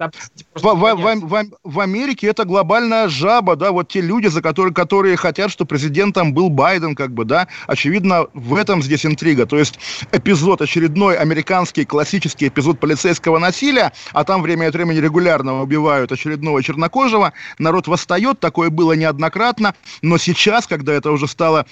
[0.56, 4.74] в, в, в, в, в Америке это глобальная жаба, да, вот те люди, за которые,
[4.74, 7.48] которые хотят, что президентом был Байден, как бы, да.
[7.68, 9.46] Очевидно, в этом здесь интрига.
[9.46, 9.80] То есть
[10.12, 16.12] эпизод, очередной американский классический эпизод полицейского насилия, а там время от времени регулярно Навального убивают
[16.12, 21.66] очередного чернокожего, народ восстает, такое было неоднократно, но сейчас, когда это уже стало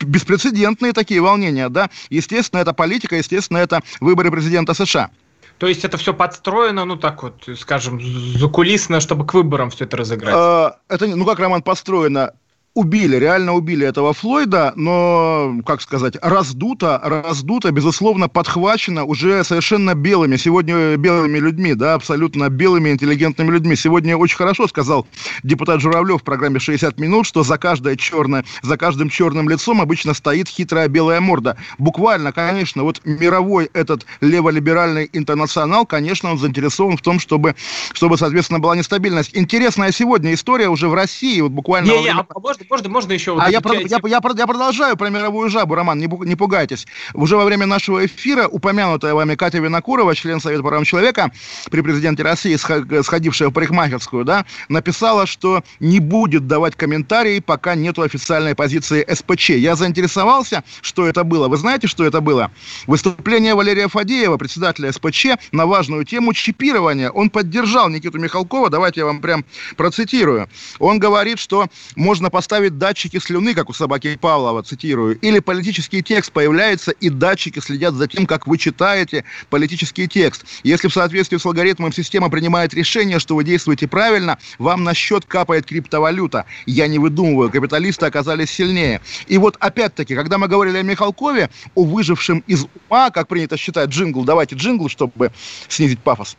[0.00, 5.10] беспрецедентные такие волнения, да, естественно, это политика, естественно, это выборы президента США.
[5.58, 8.00] То есть это все подстроено, ну так вот, скажем,
[8.36, 10.34] закулисно, чтобы к выборам все это разыграть?
[10.36, 12.32] А, это, ну как, Роман, построено?
[12.74, 20.36] Убили, реально убили этого Флойда, но, как сказать, раздуто, раздуто, безусловно, подхвачено уже совершенно белыми,
[20.36, 23.76] сегодня белыми людьми, да, абсолютно белыми интеллигентными людьми.
[23.76, 25.06] Сегодня очень хорошо сказал
[25.42, 30.14] депутат Журавлев в программе «60 минут», что за каждое черное, за каждым черным лицом обычно
[30.14, 31.58] стоит хитрая белая морда.
[31.78, 37.54] Буквально, конечно, вот мировой этот леволиберальный интернационал, конечно, он заинтересован в том, чтобы,
[37.92, 39.30] чтобы соответственно, была нестабильность.
[39.34, 41.90] Интересная сегодня история уже в России, вот буквально...
[41.92, 43.32] Не, не, а можно можно, можно еще...
[43.32, 46.86] Вот а я, я, я, я продолжаю про мировую жабу, Роман, не, не пугайтесь.
[47.14, 51.30] Уже во время нашего эфира упомянутая вами Катя Винокурова, член Совета по правам человека
[51.70, 52.56] при президенте России,
[53.02, 59.50] сходившая в парикмахерскую, да, написала, что не будет давать комментарии, пока нету официальной позиции СПЧ.
[59.50, 61.48] Я заинтересовался, что это было.
[61.48, 62.50] Вы знаете, что это было?
[62.86, 67.10] Выступление Валерия Фадеева, председателя СПЧ, на важную тему чипирования.
[67.10, 69.44] Он поддержал Никиту Михалкова, давайте я вам прям
[69.76, 70.48] процитирую.
[70.78, 76.02] Он говорит, что можно поставить поставить датчики слюны, как у собаки Павлова, цитирую, или политический
[76.02, 80.44] текст появляется, и датчики следят за тем, как вы читаете политический текст.
[80.62, 85.24] Если в соответствии с алгоритмом система принимает решение, что вы действуете правильно, вам на счет
[85.24, 86.44] капает криптовалюта.
[86.66, 89.00] Я не выдумываю, капиталисты оказались сильнее.
[89.28, 93.88] И вот опять-таки, когда мы говорили о Михалкове, о выжившем из ума, как принято считать,
[93.88, 95.32] джингл, давайте джингл, чтобы
[95.68, 96.36] снизить пафос.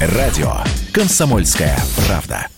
[0.00, 0.52] Радио
[0.92, 2.48] «Комсомольская правда».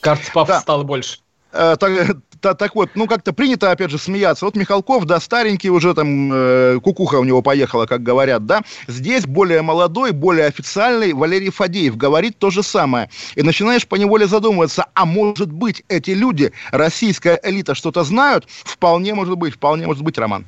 [0.00, 0.60] Кажется, пафос да.
[0.60, 1.25] стало больше.
[1.56, 4.44] Э, так, так, так вот, ну как-то принято, опять же, смеяться.
[4.44, 8.62] Вот Михалков, да, старенький уже там, э, кукуха у него поехала, как говорят, да.
[8.86, 13.08] Здесь более молодой, более официальный Валерий Фадеев говорит то же самое.
[13.34, 18.46] И начинаешь поневоле задумываться, а может быть эти люди, российская элита, что-то знают?
[18.48, 20.44] Вполне может быть, вполне может быть, Роман.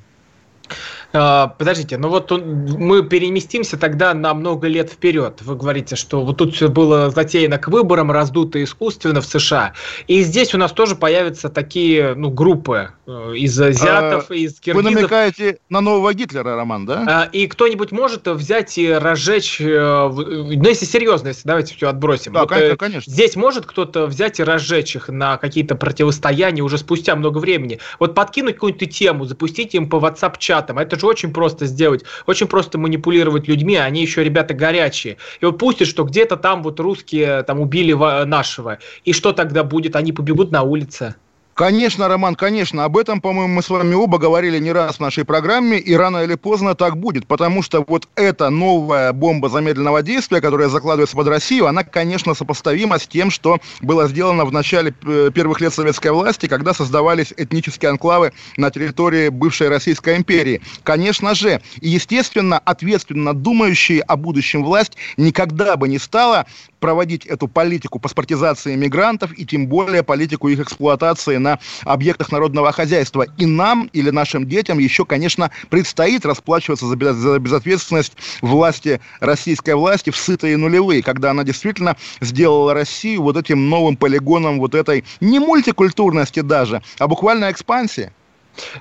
[1.12, 5.40] А, подождите, ну вот мы переместимся тогда на много лет вперед.
[5.40, 9.72] Вы говорите, что вот тут все было затеяно к выборам, раздуто искусственно в США.
[10.06, 14.84] И здесь у нас тоже появятся такие ну, группы э, из азиатов, а, из киргизов.
[14.84, 17.04] Вы намекаете на нового Гитлера, Роман, да?
[17.08, 22.34] А, и кто-нибудь может взять и разжечь, э, ну если серьезно, если давайте все отбросим.
[22.34, 23.10] Да, вот, э, конечно.
[23.10, 27.78] Здесь может кто-то взять и разжечь их на какие-то противостояния уже спустя много времени.
[27.98, 30.78] Вот подкинуть какую-то тему, запустить им по WhatsApp-чатам.
[30.78, 32.04] Это же очень просто сделать.
[32.26, 35.16] Очень просто манипулировать людьми, а они еще ребята горячие.
[35.40, 37.92] И вот пустят, что где-то там вот русские там убили
[38.24, 38.78] нашего.
[39.04, 39.96] И что тогда будет?
[39.96, 41.16] Они побегут на улице.
[41.58, 42.84] Конечно, Роман, конечно.
[42.84, 46.18] Об этом, по-моему, мы с вами оба говорили не раз в нашей программе, и рано
[46.22, 51.26] или поздно так будет, потому что вот эта новая бомба замедленного действия, которая закладывается под
[51.26, 56.12] Россию, она, конечно, сопоставима с тем, что было сделано в начале э, первых лет советской
[56.12, 60.60] власти, когда создавались этнические анклавы на территории бывшей Российской империи.
[60.84, 66.46] Конечно же, и, естественно, ответственно думающие о будущем власть никогда бы не стала
[66.80, 73.26] проводить эту политику паспортизации мигрантов и тем более политику их эксплуатации на объектах народного хозяйства.
[73.36, 79.74] И нам или нашим детям еще, конечно, предстоит расплачиваться за, без, за безответственность власти, российской
[79.74, 85.04] власти в сытые нулевые, когда она действительно сделала Россию вот этим новым полигоном вот этой
[85.20, 88.12] не мультикультурности даже, а буквально экспансии.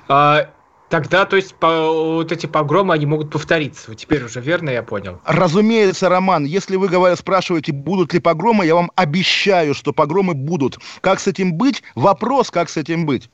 [0.08, 0.48] А,
[0.88, 3.94] Тогда, то есть, по, вот эти погромы, они могут повториться.
[3.94, 5.20] Теперь уже верно я понял?
[5.24, 6.44] Разумеется, Роман.
[6.44, 10.78] Если вы говоря, спрашиваете, будут ли погромы, я вам обещаю, что погромы будут.
[11.02, 11.82] Как с этим быть?
[11.94, 13.28] Вопрос, как с этим быть.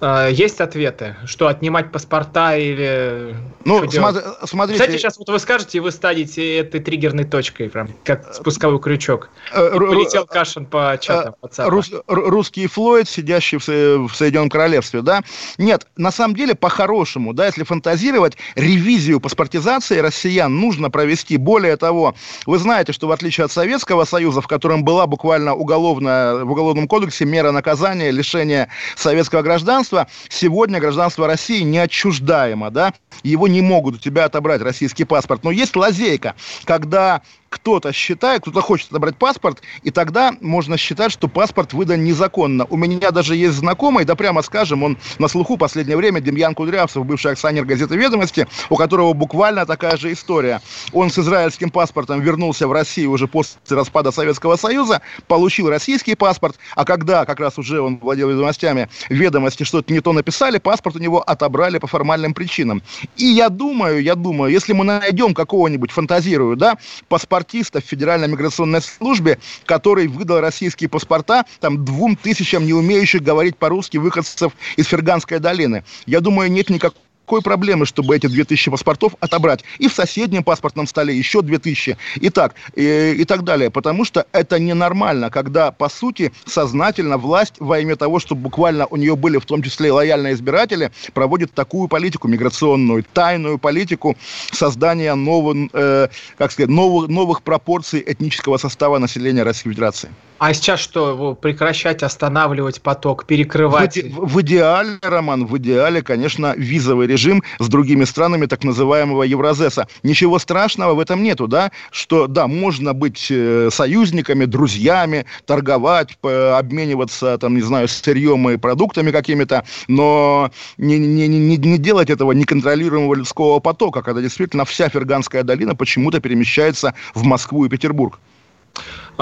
[0.00, 3.36] А, есть ответы, что отнимать паспорта или...
[3.64, 4.80] Ну, см- смотрите...
[4.80, 9.28] Кстати, сейчас вот вы скажете, и вы станете этой триггерной точкой, прям, как спусковой крючок.
[9.52, 15.20] Э, полетел Кашин по чатам э, Рус, русский Флойд, сидящий в, в Соединенном Королевстве, да?
[15.58, 21.36] Нет, на самом деле, по-хорошему, да, если фантазировать, ревизию паспортизации россиян нужно провести.
[21.36, 22.14] Более того,
[22.46, 26.88] вы знаете, что в отличие от Советского Союза, в котором была буквально уголовная, в Уголовном
[26.88, 30.06] кодексе мера наказания, лишения советского гражданства, гражданство.
[30.28, 35.44] Сегодня гражданство России неотчуждаемо, да, его не могут у тебя отобрать российский паспорт.
[35.44, 41.28] Но есть лазейка, когда кто-то считает, кто-то хочет отобрать паспорт, и тогда можно считать, что
[41.28, 42.64] паспорт выдан незаконно.
[42.70, 47.04] У меня даже есть знакомый, да прямо скажем, он на слуху последнее время, Демьян Кудрявцев,
[47.04, 50.62] бывший акционер газеты «Ведомости», у которого буквально такая же история.
[50.92, 56.56] Он с израильским паспортом вернулся в Россию уже после распада Советского Союза, получил российский паспорт,
[56.76, 61.00] а когда как раз уже он владел ведомостями, ведомости что-то не то написали, паспорт у
[61.00, 62.80] него отобрали по формальным причинам.
[63.16, 66.76] И я думаю, я думаю, если мы найдем какого-нибудь, фантазирую, да,
[67.08, 73.22] паспорт паспортиста в Федеральной миграционной службе, который выдал российские паспорта там двум тысячам не умеющих
[73.22, 75.84] говорить по-русски выходцев из Ферганской долины.
[76.06, 77.00] Я думаю, нет никакого
[77.30, 79.64] никакой проблемы, чтобы эти 2000 паспортов отобрать.
[79.78, 81.96] И в соседнем паспортном столе еще 2000.
[82.16, 83.70] И так, и, и так далее.
[83.70, 88.96] Потому что это ненормально, когда, по сути, сознательно власть во имя того, чтобы буквально у
[88.96, 94.16] нее были в том числе лояльные избиратели, проводит такую политику миграционную, тайную политику
[94.52, 100.10] создания новых, э, как сказать, новых, новых пропорций этнического состава населения Российской Федерации.
[100.40, 103.98] А сейчас что, прекращать, останавливать поток, перекрывать?
[103.98, 109.86] В, в идеале, Роман, в идеале, конечно, визовый режим с другими странами так называемого Евразеса.
[110.02, 111.72] Ничего страшного в этом нету, да?
[111.90, 119.10] Что, да, можно быть э, союзниками, друзьями, торговать, обмениваться, там, не знаю, сырьем и продуктами
[119.10, 125.42] какими-то, но не, не, не, не делать этого неконтролируемого людского потока, когда действительно вся Ферганская
[125.42, 128.18] долина почему-то перемещается в Москву и Петербург.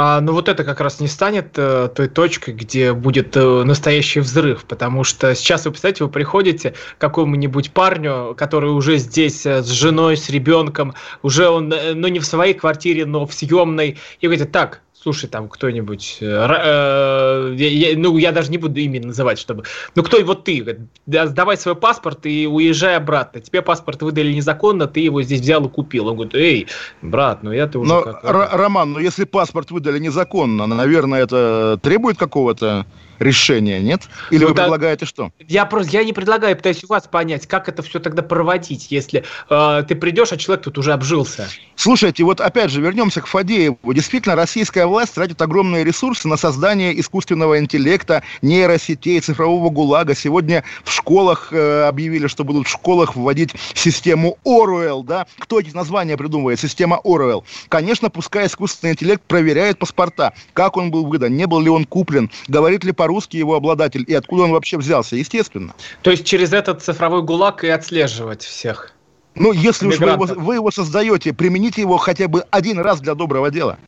[0.01, 4.21] А, но вот это как раз не станет э, той точкой, где будет э, настоящий
[4.21, 9.61] взрыв, потому что сейчас вы представляете, вы приходите к какому-нибудь парню, который уже здесь э,
[9.61, 13.98] с женой, с ребенком, уже он, э, ну не в своей квартире, но в съемной,
[14.21, 19.38] и говорите, так, слушай, там кто-нибудь, э, э, ну, я даже не буду имя называть,
[19.38, 23.40] чтобы, ну, кто вот ты, сдавай свой паспорт и уезжай обратно.
[23.40, 26.09] Тебе паспорт выдали незаконно, ты его здесь взял и купил.
[26.09, 26.67] Он говорит, эй,
[27.03, 28.21] брат, ну я-то уже Но, как...
[28.25, 32.87] Роман, ну если паспорт выдали незаконно, наверное, это требует какого-то
[33.19, 34.02] решения, нет?
[34.31, 35.31] Или ну, вы да, предлагаете что?
[35.46, 39.25] Я просто я не предлагаю, пытаюсь у вас понять, как это все тогда проводить, если
[39.48, 41.48] э, ты придешь, а человек тут уже обжился.
[41.77, 43.79] Слушайте, вот опять же вернемся к Фадееву.
[43.92, 50.14] Действительно, российская власть тратит огромные ресурсы на создание искусственного интеллекта, нейросетей, цифрового гулага.
[50.14, 55.27] Сегодня в школах э, объявили, что будут в школах вводить систему Оруэлл, да?
[55.38, 56.60] Кто эти названия придумывает?
[56.60, 57.44] Система Оруэлл.
[57.69, 62.31] Конечно, пускай искусственный интеллект проверяет паспорта, как он был выдан, не был ли он куплен,
[62.46, 65.75] говорит ли по русский его обладатель и откуда он вообще взялся, естественно.
[66.02, 68.92] То есть через этот цифровой гулаг и отслеживать всех?
[69.35, 73.15] Ну, если уж вы его, вы его создаете, примените его хотя бы один раз для
[73.15, 73.79] доброго дела.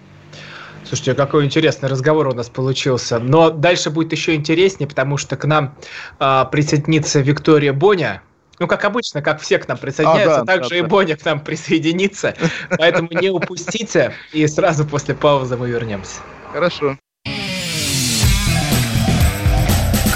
[0.85, 3.19] Слушайте, какой интересный разговор у нас получился.
[3.19, 5.77] Но дальше будет еще интереснее, потому что к нам
[6.19, 8.23] э, присоединится Виктория Боня.
[8.59, 10.77] Ну, как обычно, как все к нам присоединяются, а, да, так да, же да.
[10.77, 12.35] и Боня к нам присоединится.
[12.77, 16.21] Поэтому не упустите, и сразу после паузы мы вернемся.
[16.53, 16.99] Хорошо.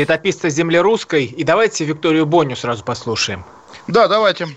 [0.00, 1.24] летописца земли русской.
[1.24, 3.44] И давайте Викторию Боню сразу послушаем.
[3.86, 4.48] Да, давайте.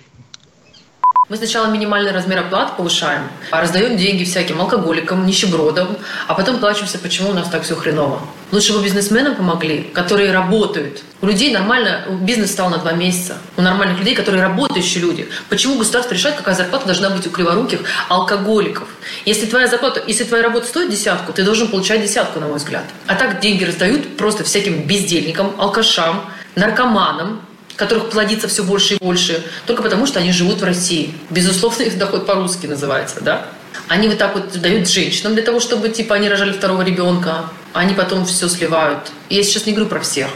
[1.30, 5.96] Мы сначала минимальный размер оплаты повышаем, а раздаем деньги всяким алкоголикам, нищебродам,
[6.28, 8.20] а потом плачемся, почему у нас так все хреново.
[8.52, 11.02] Лучше бы бизнесменам помогли, которые работают.
[11.22, 13.38] У людей нормально, бизнес стал на два месяца.
[13.56, 15.30] У нормальных людей, которые работающие люди.
[15.48, 18.90] Почему государство решает, какая зарплата должна быть у криворуких алкоголиков?
[19.26, 22.84] Если твоя зарплата, если твоя работа стоит десятку, ты должен получать десятку, на мой взгляд.
[23.08, 27.42] А так деньги раздают просто всяким бездельникам, алкашам, наркоманам,
[27.76, 31.14] которых плодится все больше и больше, только потому, что они живут в России.
[31.30, 33.46] Безусловно, их доход по-русски называется, да?
[33.88, 37.80] Они вот так вот дают женщинам для того, чтобы, типа, они рожали второго ребенка, а
[37.80, 39.12] они потом все сливают.
[39.30, 40.28] И я сейчас не говорю про всех,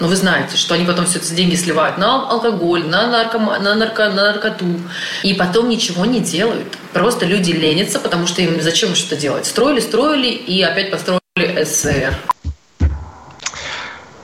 [0.00, 3.74] но вы знаете, что они потом все эти деньги сливают на алкоголь, на, наркома, на,
[3.74, 4.66] нарко, на наркоту.
[5.22, 6.76] И потом ничего не делают.
[6.92, 9.46] Просто люди ленятся, потому что им зачем что-то делать.
[9.46, 12.18] Строили, строили и опять построили СССР.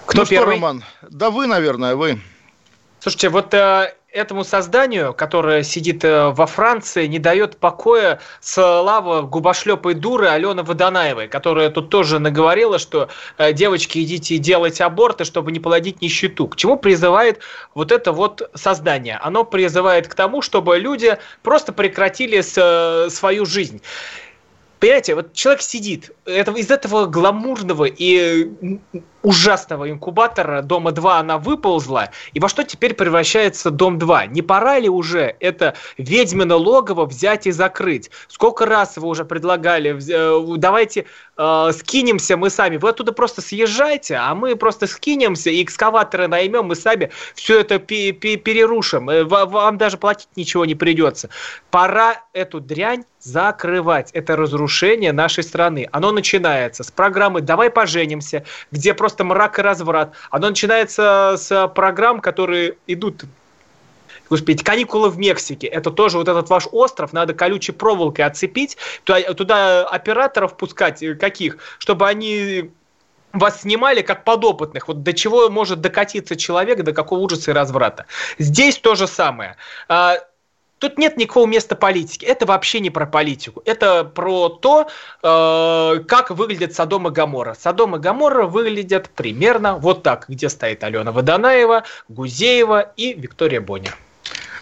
[0.06, 0.56] Кто ну первый?
[0.56, 0.84] что, Роман?
[1.08, 2.20] Да вы, наверное, вы.
[3.03, 9.94] Слушайте, вот э, этому созданию, которое сидит э, во Франции, не дает покоя слава губошлепой
[9.94, 15.50] дуры Алены Водонаевой, которая тут тоже наговорила, что э, девочки, идите и делайте аборты, чтобы
[15.50, 16.46] не плодить нищету.
[16.46, 17.40] К чему призывает
[17.74, 19.18] вот это вот создание?
[19.20, 23.82] Оно призывает к тому, чтобы люди просто прекратили с, э, свою жизнь.
[24.78, 28.48] Понимаете, вот человек сидит, это, из этого гламурного и
[29.22, 34.26] ужасного инкубатора Дома 2 она выползла, и во что теперь превращается Дом 2?
[34.26, 38.10] Не пора ли уже это ведьмино логово взять и закрыть?
[38.28, 41.06] Сколько раз вы уже предлагали, э, давайте
[41.36, 46.66] э, скинемся мы сами, вы оттуда просто съезжайте, а мы просто скинемся и экскаваторы наймем,
[46.66, 51.28] мы сами все это перерушим, э, вам даже платить ничего не придется.
[51.70, 54.10] Пора эту дрянь закрывать.
[54.12, 55.88] Это разрушение нашей страны.
[55.92, 60.14] Оно начинается с программы «Давай поженимся», где просто просто мрак и разврат.
[60.30, 63.24] Оно начинается с программ, которые идут
[64.30, 65.66] Господи, каникулы в Мексике.
[65.66, 71.14] Это тоже вот этот ваш остров, надо колючей проволокой отцепить, туда, туда операторов пускать э,
[71.16, 72.70] каких, чтобы они
[73.34, 74.88] вас снимали как подопытных.
[74.88, 78.06] Вот до чего может докатиться человек, до какого ужаса и разврата.
[78.38, 79.56] Здесь то же самое.
[80.83, 82.24] Тут нет никакого места политики.
[82.24, 83.62] Это вообще не про политику.
[83.64, 84.89] Это про то,
[85.22, 87.55] э, как выглядит Содом и Гамора.
[87.55, 93.93] Содом и Гамора выглядят примерно вот так, где стоит Алена Водонаева, Гузеева и Виктория Боня.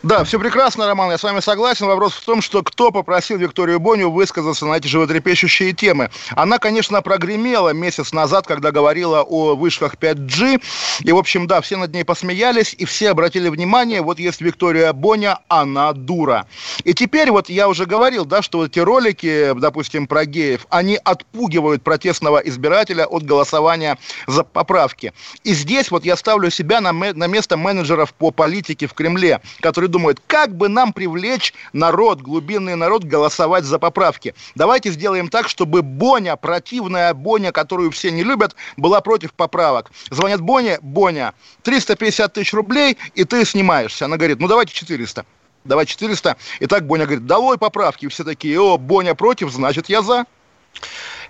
[0.03, 1.87] Да, все прекрасно, Роман, я с вами согласен.
[1.87, 6.09] Вопрос в том, что кто попросил Викторию Боню высказаться на эти животрепещущие темы.
[6.31, 10.63] Она, конечно, прогремела месяц назад, когда говорила о вышках 5G.
[11.01, 14.95] И, в общем, да, все над ней посмеялись, и все обратили внимание, вот есть Виктория
[14.95, 16.47] Боня, она дура.
[16.85, 20.99] И теперь вот я уже говорил, да, что вот эти ролики, допустим, про геев, они
[21.05, 25.13] отпугивают протестного избирателя от голосования за поправки.
[25.45, 29.90] И здесь вот я ставлю себя на, на место менеджеров по политике в Кремле, которые
[29.91, 34.35] думают, как бы нам привлечь народ, глубинный народ, голосовать за поправки.
[34.55, 39.91] Давайте сделаем так, чтобы Боня, противная Боня, которую все не любят, была против поправок.
[40.11, 44.07] Звонят Боне, Боня, 350 тысяч рублей, и ты снимаешься.
[44.07, 45.25] Она говорит, ну давайте 400
[45.65, 46.37] давай 400.
[46.61, 48.07] И так Боня говорит, долой поправки.
[48.07, 50.25] И все такие, о, Боня против, значит, я за.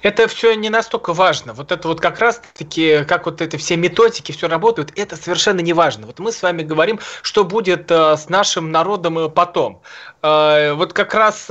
[0.03, 1.53] Это все не настолько важно.
[1.53, 5.72] Вот это вот как раз-таки, как вот эти все методики, все работают, это совершенно не
[5.72, 6.07] важно.
[6.07, 9.82] Вот мы с вами говорим, что будет э, с нашим народом э, потом.
[10.22, 11.49] Э, вот как раз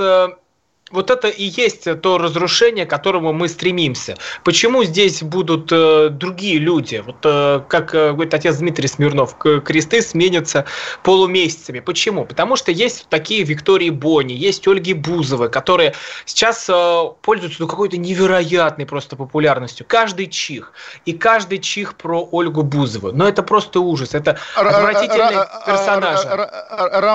[0.90, 4.16] вот это и есть то разрушение, к которому мы стремимся.
[4.44, 7.02] Почему здесь будут э, другие люди?
[7.04, 10.64] Вот э, как э, говорит отец Дмитрий Смирнов, кресты сменятся
[11.02, 11.80] полумесяцами.
[11.80, 12.24] Почему?
[12.24, 17.96] Потому что есть такие Виктории Бони, есть Ольги Бузовы, которые сейчас э, пользуются ну, какой-то
[17.96, 19.86] невероятной просто популярностью.
[19.88, 20.72] Каждый чих.
[21.06, 23.12] И каждый чих про Ольгу Бузову.
[23.12, 24.14] Но это просто ужас.
[24.14, 26.20] Это отвратительный персонаж.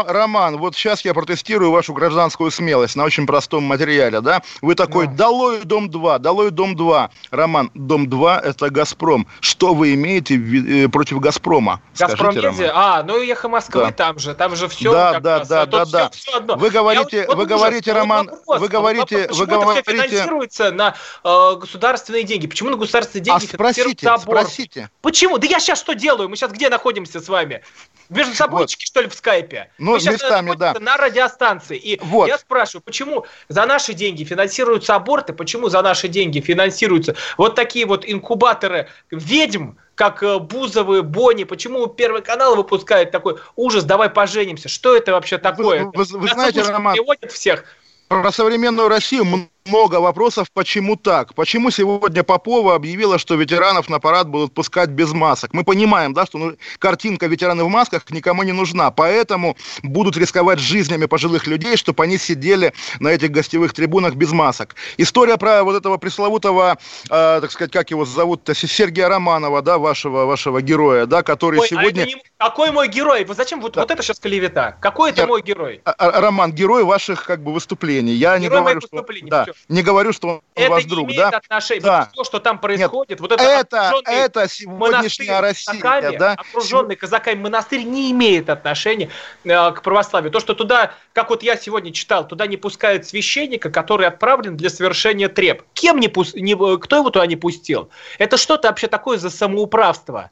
[0.07, 5.07] Роман, вот сейчас я протестирую вашу гражданскую смелость на очень простом материале, да, вы такой,
[5.07, 5.13] да.
[5.13, 7.09] долой Дом-2, долой Дом-2.
[7.31, 9.27] Роман, Дом-2 это Газпром.
[9.39, 11.81] Что вы имеете в, э, против Газпрома?
[11.97, 13.91] Газпром Скажите, А, ну и Эхо Москвы да.
[13.91, 14.91] там же, там же все.
[14.91, 16.09] Да, да, раз, да, да, да.
[16.09, 19.79] Все, все вы говорите, вот, вы говорите, ужас, Роман, вопрос, вы говорите, вы говорите...
[19.79, 22.47] это финансируется на э, государственные деньги?
[22.47, 24.89] Почему на государственные деньги а спросите, спросите.
[25.01, 25.37] Почему?
[25.37, 26.29] Да я сейчас что делаю?
[26.29, 27.61] Мы сейчас где находимся с вами?
[28.09, 28.87] Между собойчики, вот.
[28.87, 29.71] что ли, в скайпе?
[29.77, 30.75] Ну, местами, да.
[30.79, 31.77] На радиостанции.
[31.77, 32.27] И вот.
[32.27, 33.25] я спрашиваю, почему
[33.55, 39.77] за наши деньги финансируются аборты, почему за наши деньги финансируются вот такие вот инкубаторы ведьм,
[39.95, 45.37] как э, Бузовы, Бони, почему Первый канал выпускает такой ужас, давай поженимся, что это вообще
[45.37, 45.85] такое?
[45.85, 47.63] Вы, вы, вы знаете, Роман, приводит всех.
[48.09, 51.33] Про современную Россию много вопросов, почему так.
[51.33, 55.53] Почему сегодня Попова объявила, что ветеранов на парад будут пускать без масок.
[55.53, 58.91] Мы понимаем, да, что ну, картинка ветераны в масках никому не нужна.
[58.91, 64.75] Поэтому будут рисковать жизнями пожилых людей, чтобы они сидели на этих гостевых трибунах без масок.
[64.97, 66.77] История про вот этого пресловутого,
[67.09, 71.67] э, так сказать, как его зовут-то, Сергея Романова, да, вашего, вашего героя, да, который Ой,
[71.67, 72.03] сегодня...
[72.03, 72.23] А не...
[72.37, 73.25] Какой мой герой?
[73.25, 73.81] Вы зачем вот, да.
[73.81, 74.77] вот это сейчас клевета?
[74.79, 75.27] Какой это Я...
[75.27, 75.81] мой герой?
[75.85, 78.13] А, а, Роман, герой ваших как бы выступлений.
[78.13, 79.05] Я герой не говорю, что...
[79.23, 81.29] Да, не говорю, что он это ваш друг, да?
[81.29, 81.81] отношения.
[81.81, 81.99] Да.
[81.99, 86.33] Вот то, что там происходит, Нет, вот это, это, это сегодняшняя Россия, казаками, да?
[86.33, 89.09] окруженный казаками монастырь не имеет отношения
[89.43, 90.31] э, к православию.
[90.31, 94.69] То, что туда, как вот я сегодня читал, туда не пускают священника, который отправлен для
[94.69, 95.63] совершения треп.
[95.73, 96.23] Кем не, пу...
[96.35, 97.89] не кто его туда не пустил?
[98.19, 100.31] Это что-то вообще такое за самоуправство.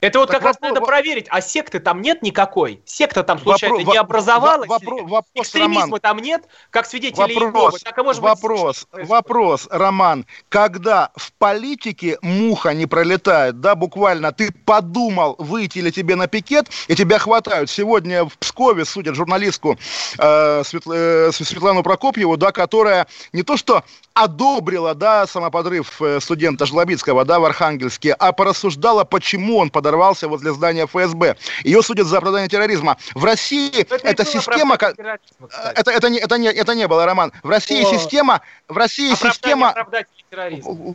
[0.00, 2.82] Это вот так как вопрос, раз надо проверить, а секты там нет никакой?
[2.84, 4.68] Секта там случайно вопрос, не образовалась?
[4.68, 7.78] Вопрос, вопрос, Экстремизма Роман, там нет, как свидетели вопрос, Иеговы?
[7.82, 14.32] Так, а может вопрос, быть, вопрос, Роман, когда в политике муха не пролетает, да, буквально,
[14.32, 17.70] ты подумал, выйти ли тебе на пикет, и тебя хватают.
[17.70, 19.78] Сегодня в Пскове судят журналистку
[20.18, 23.82] э, Светл, э, Светлану Прокопьеву, да, которая не то что
[24.16, 30.52] одобрила, да, самоподрыв э, студента Жлобицкого, да, в Архангельске, а порассуждала, почему он подорвался возле
[30.52, 31.36] здания ФСБ.
[31.64, 32.96] Ее судят за оправдание терроризма.
[33.14, 34.76] В России это эта система...
[34.76, 37.32] Это, это, не, это, не, это не было, Роман.
[37.42, 37.98] В России О...
[37.98, 38.40] система...
[38.68, 39.74] В России система...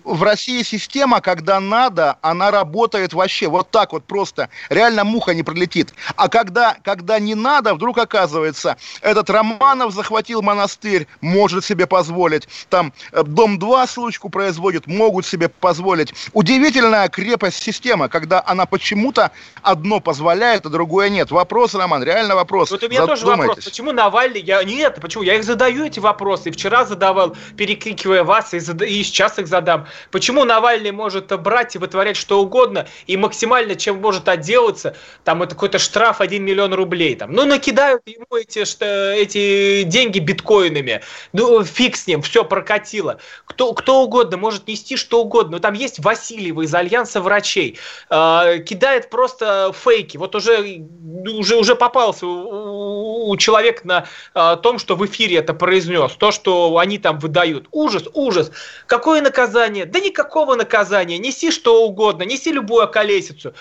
[0.04, 4.50] В России система, когда надо, она работает вообще вот так вот просто.
[4.70, 5.94] Реально муха не пролетит.
[6.16, 12.48] А когда, когда не надо, вдруг оказывается, этот Романов захватил монастырь, может себе позволить.
[12.70, 16.14] Там э, Дом-2 случку производит, могут себе позволить.
[16.34, 19.32] Удивительная крепость системы, когда она почему-то
[19.62, 21.32] одно позволяет, а другое нет.
[21.32, 22.72] Вопрос, Роман, реально вопрос.
[22.72, 23.64] Вот у меня тоже вопрос.
[23.64, 24.42] Почему Навальный?
[24.42, 24.64] Я...
[24.64, 25.24] Нет, почему?
[25.24, 26.50] Я их задаю, эти вопросы.
[26.50, 28.82] И вчера задавал, перекрикивая вас, и, зад...
[28.82, 29.88] и сейчас их задам.
[30.12, 35.56] Почему Навальный может брать и вытворять что угодно, и максимально чем может отделаться, там это
[35.56, 37.16] какой-то штраф 1 миллион рублей.
[37.16, 37.34] Там.
[37.34, 41.02] Ну, накидают ему эти, что, эти деньги биткоинами.
[41.34, 42.44] Ну, фиг с ним, все
[43.02, 43.18] прокатило.
[43.46, 45.54] Кто, кто угодно может нести что угодно.
[45.54, 47.78] Но там есть Васильева из Альянса врачей.
[48.10, 50.18] Э, кидает просто фейки.
[50.18, 50.86] Вот уже,
[51.28, 56.14] уже, уже попался у, у человека на э, том, что в эфире это произнес.
[56.14, 57.68] То, что они там выдают.
[57.72, 58.52] Ужас, ужас.
[58.88, 59.86] Какое наказание?
[59.86, 61.18] Да никакого наказания.
[61.18, 62.24] Неси что угодно.
[62.24, 63.54] Неси любую околесицу.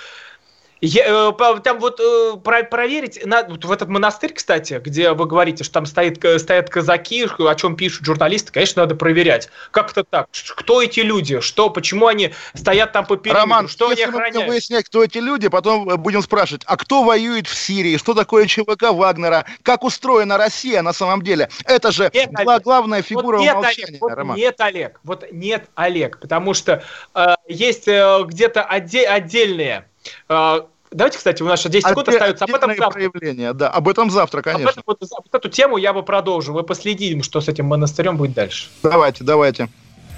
[0.80, 5.26] Я, э, там вот э, про- проверить, на, вот в этот монастырь, кстати, где вы
[5.26, 9.50] говорите, что там стоит, э, стоят казаки, о чем пишут журналисты, конечно, надо проверять.
[9.72, 10.28] Как это так?
[10.56, 11.40] Кто эти люди?
[11.40, 13.42] Что, почему они стоят там по периметру?
[13.42, 14.50] Роман, что они если мы будем охраняют?
[14.50, 18.92] выяснять, кто эти люди, потом будем спрашивать, а кто воюет в Сирии, что такое ЧВК
[18.92, 21.50] Вагнера, как устроена Россия на самом деле.
[21.66, 22.62] Это же Нет, Олег.
[22.62, 24.36] главная фигура вот нет, умолчания, Олег, вот Роман.
[24.38, 26.82] нет, Олег, вот нет, Олег, потому что
[27.14, 29.84] э, есть э, где-то отде- отдельные.
[30.28, 32.90] Э, давайте, кстати, у нас еще 10 секунд остается, об этом завтра.
[32.90, 34.70] проявления, да, об этом завтра, Об конечно.
[34.70, 36.54] этом вот, вот эту тему я бы продолжил.
[36.54, 38.68] Вы последим, что с этим монастырем будет дальше.
[38.82, 39.68] Давайте, давайте.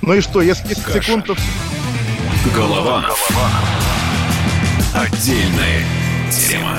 [0.02, 1.36] Ну и что, если 10 секунд, то...
[2.54, 3.04] Голова.
[4.94, 5.84] Отдельная
[6.30, 6.78] тема.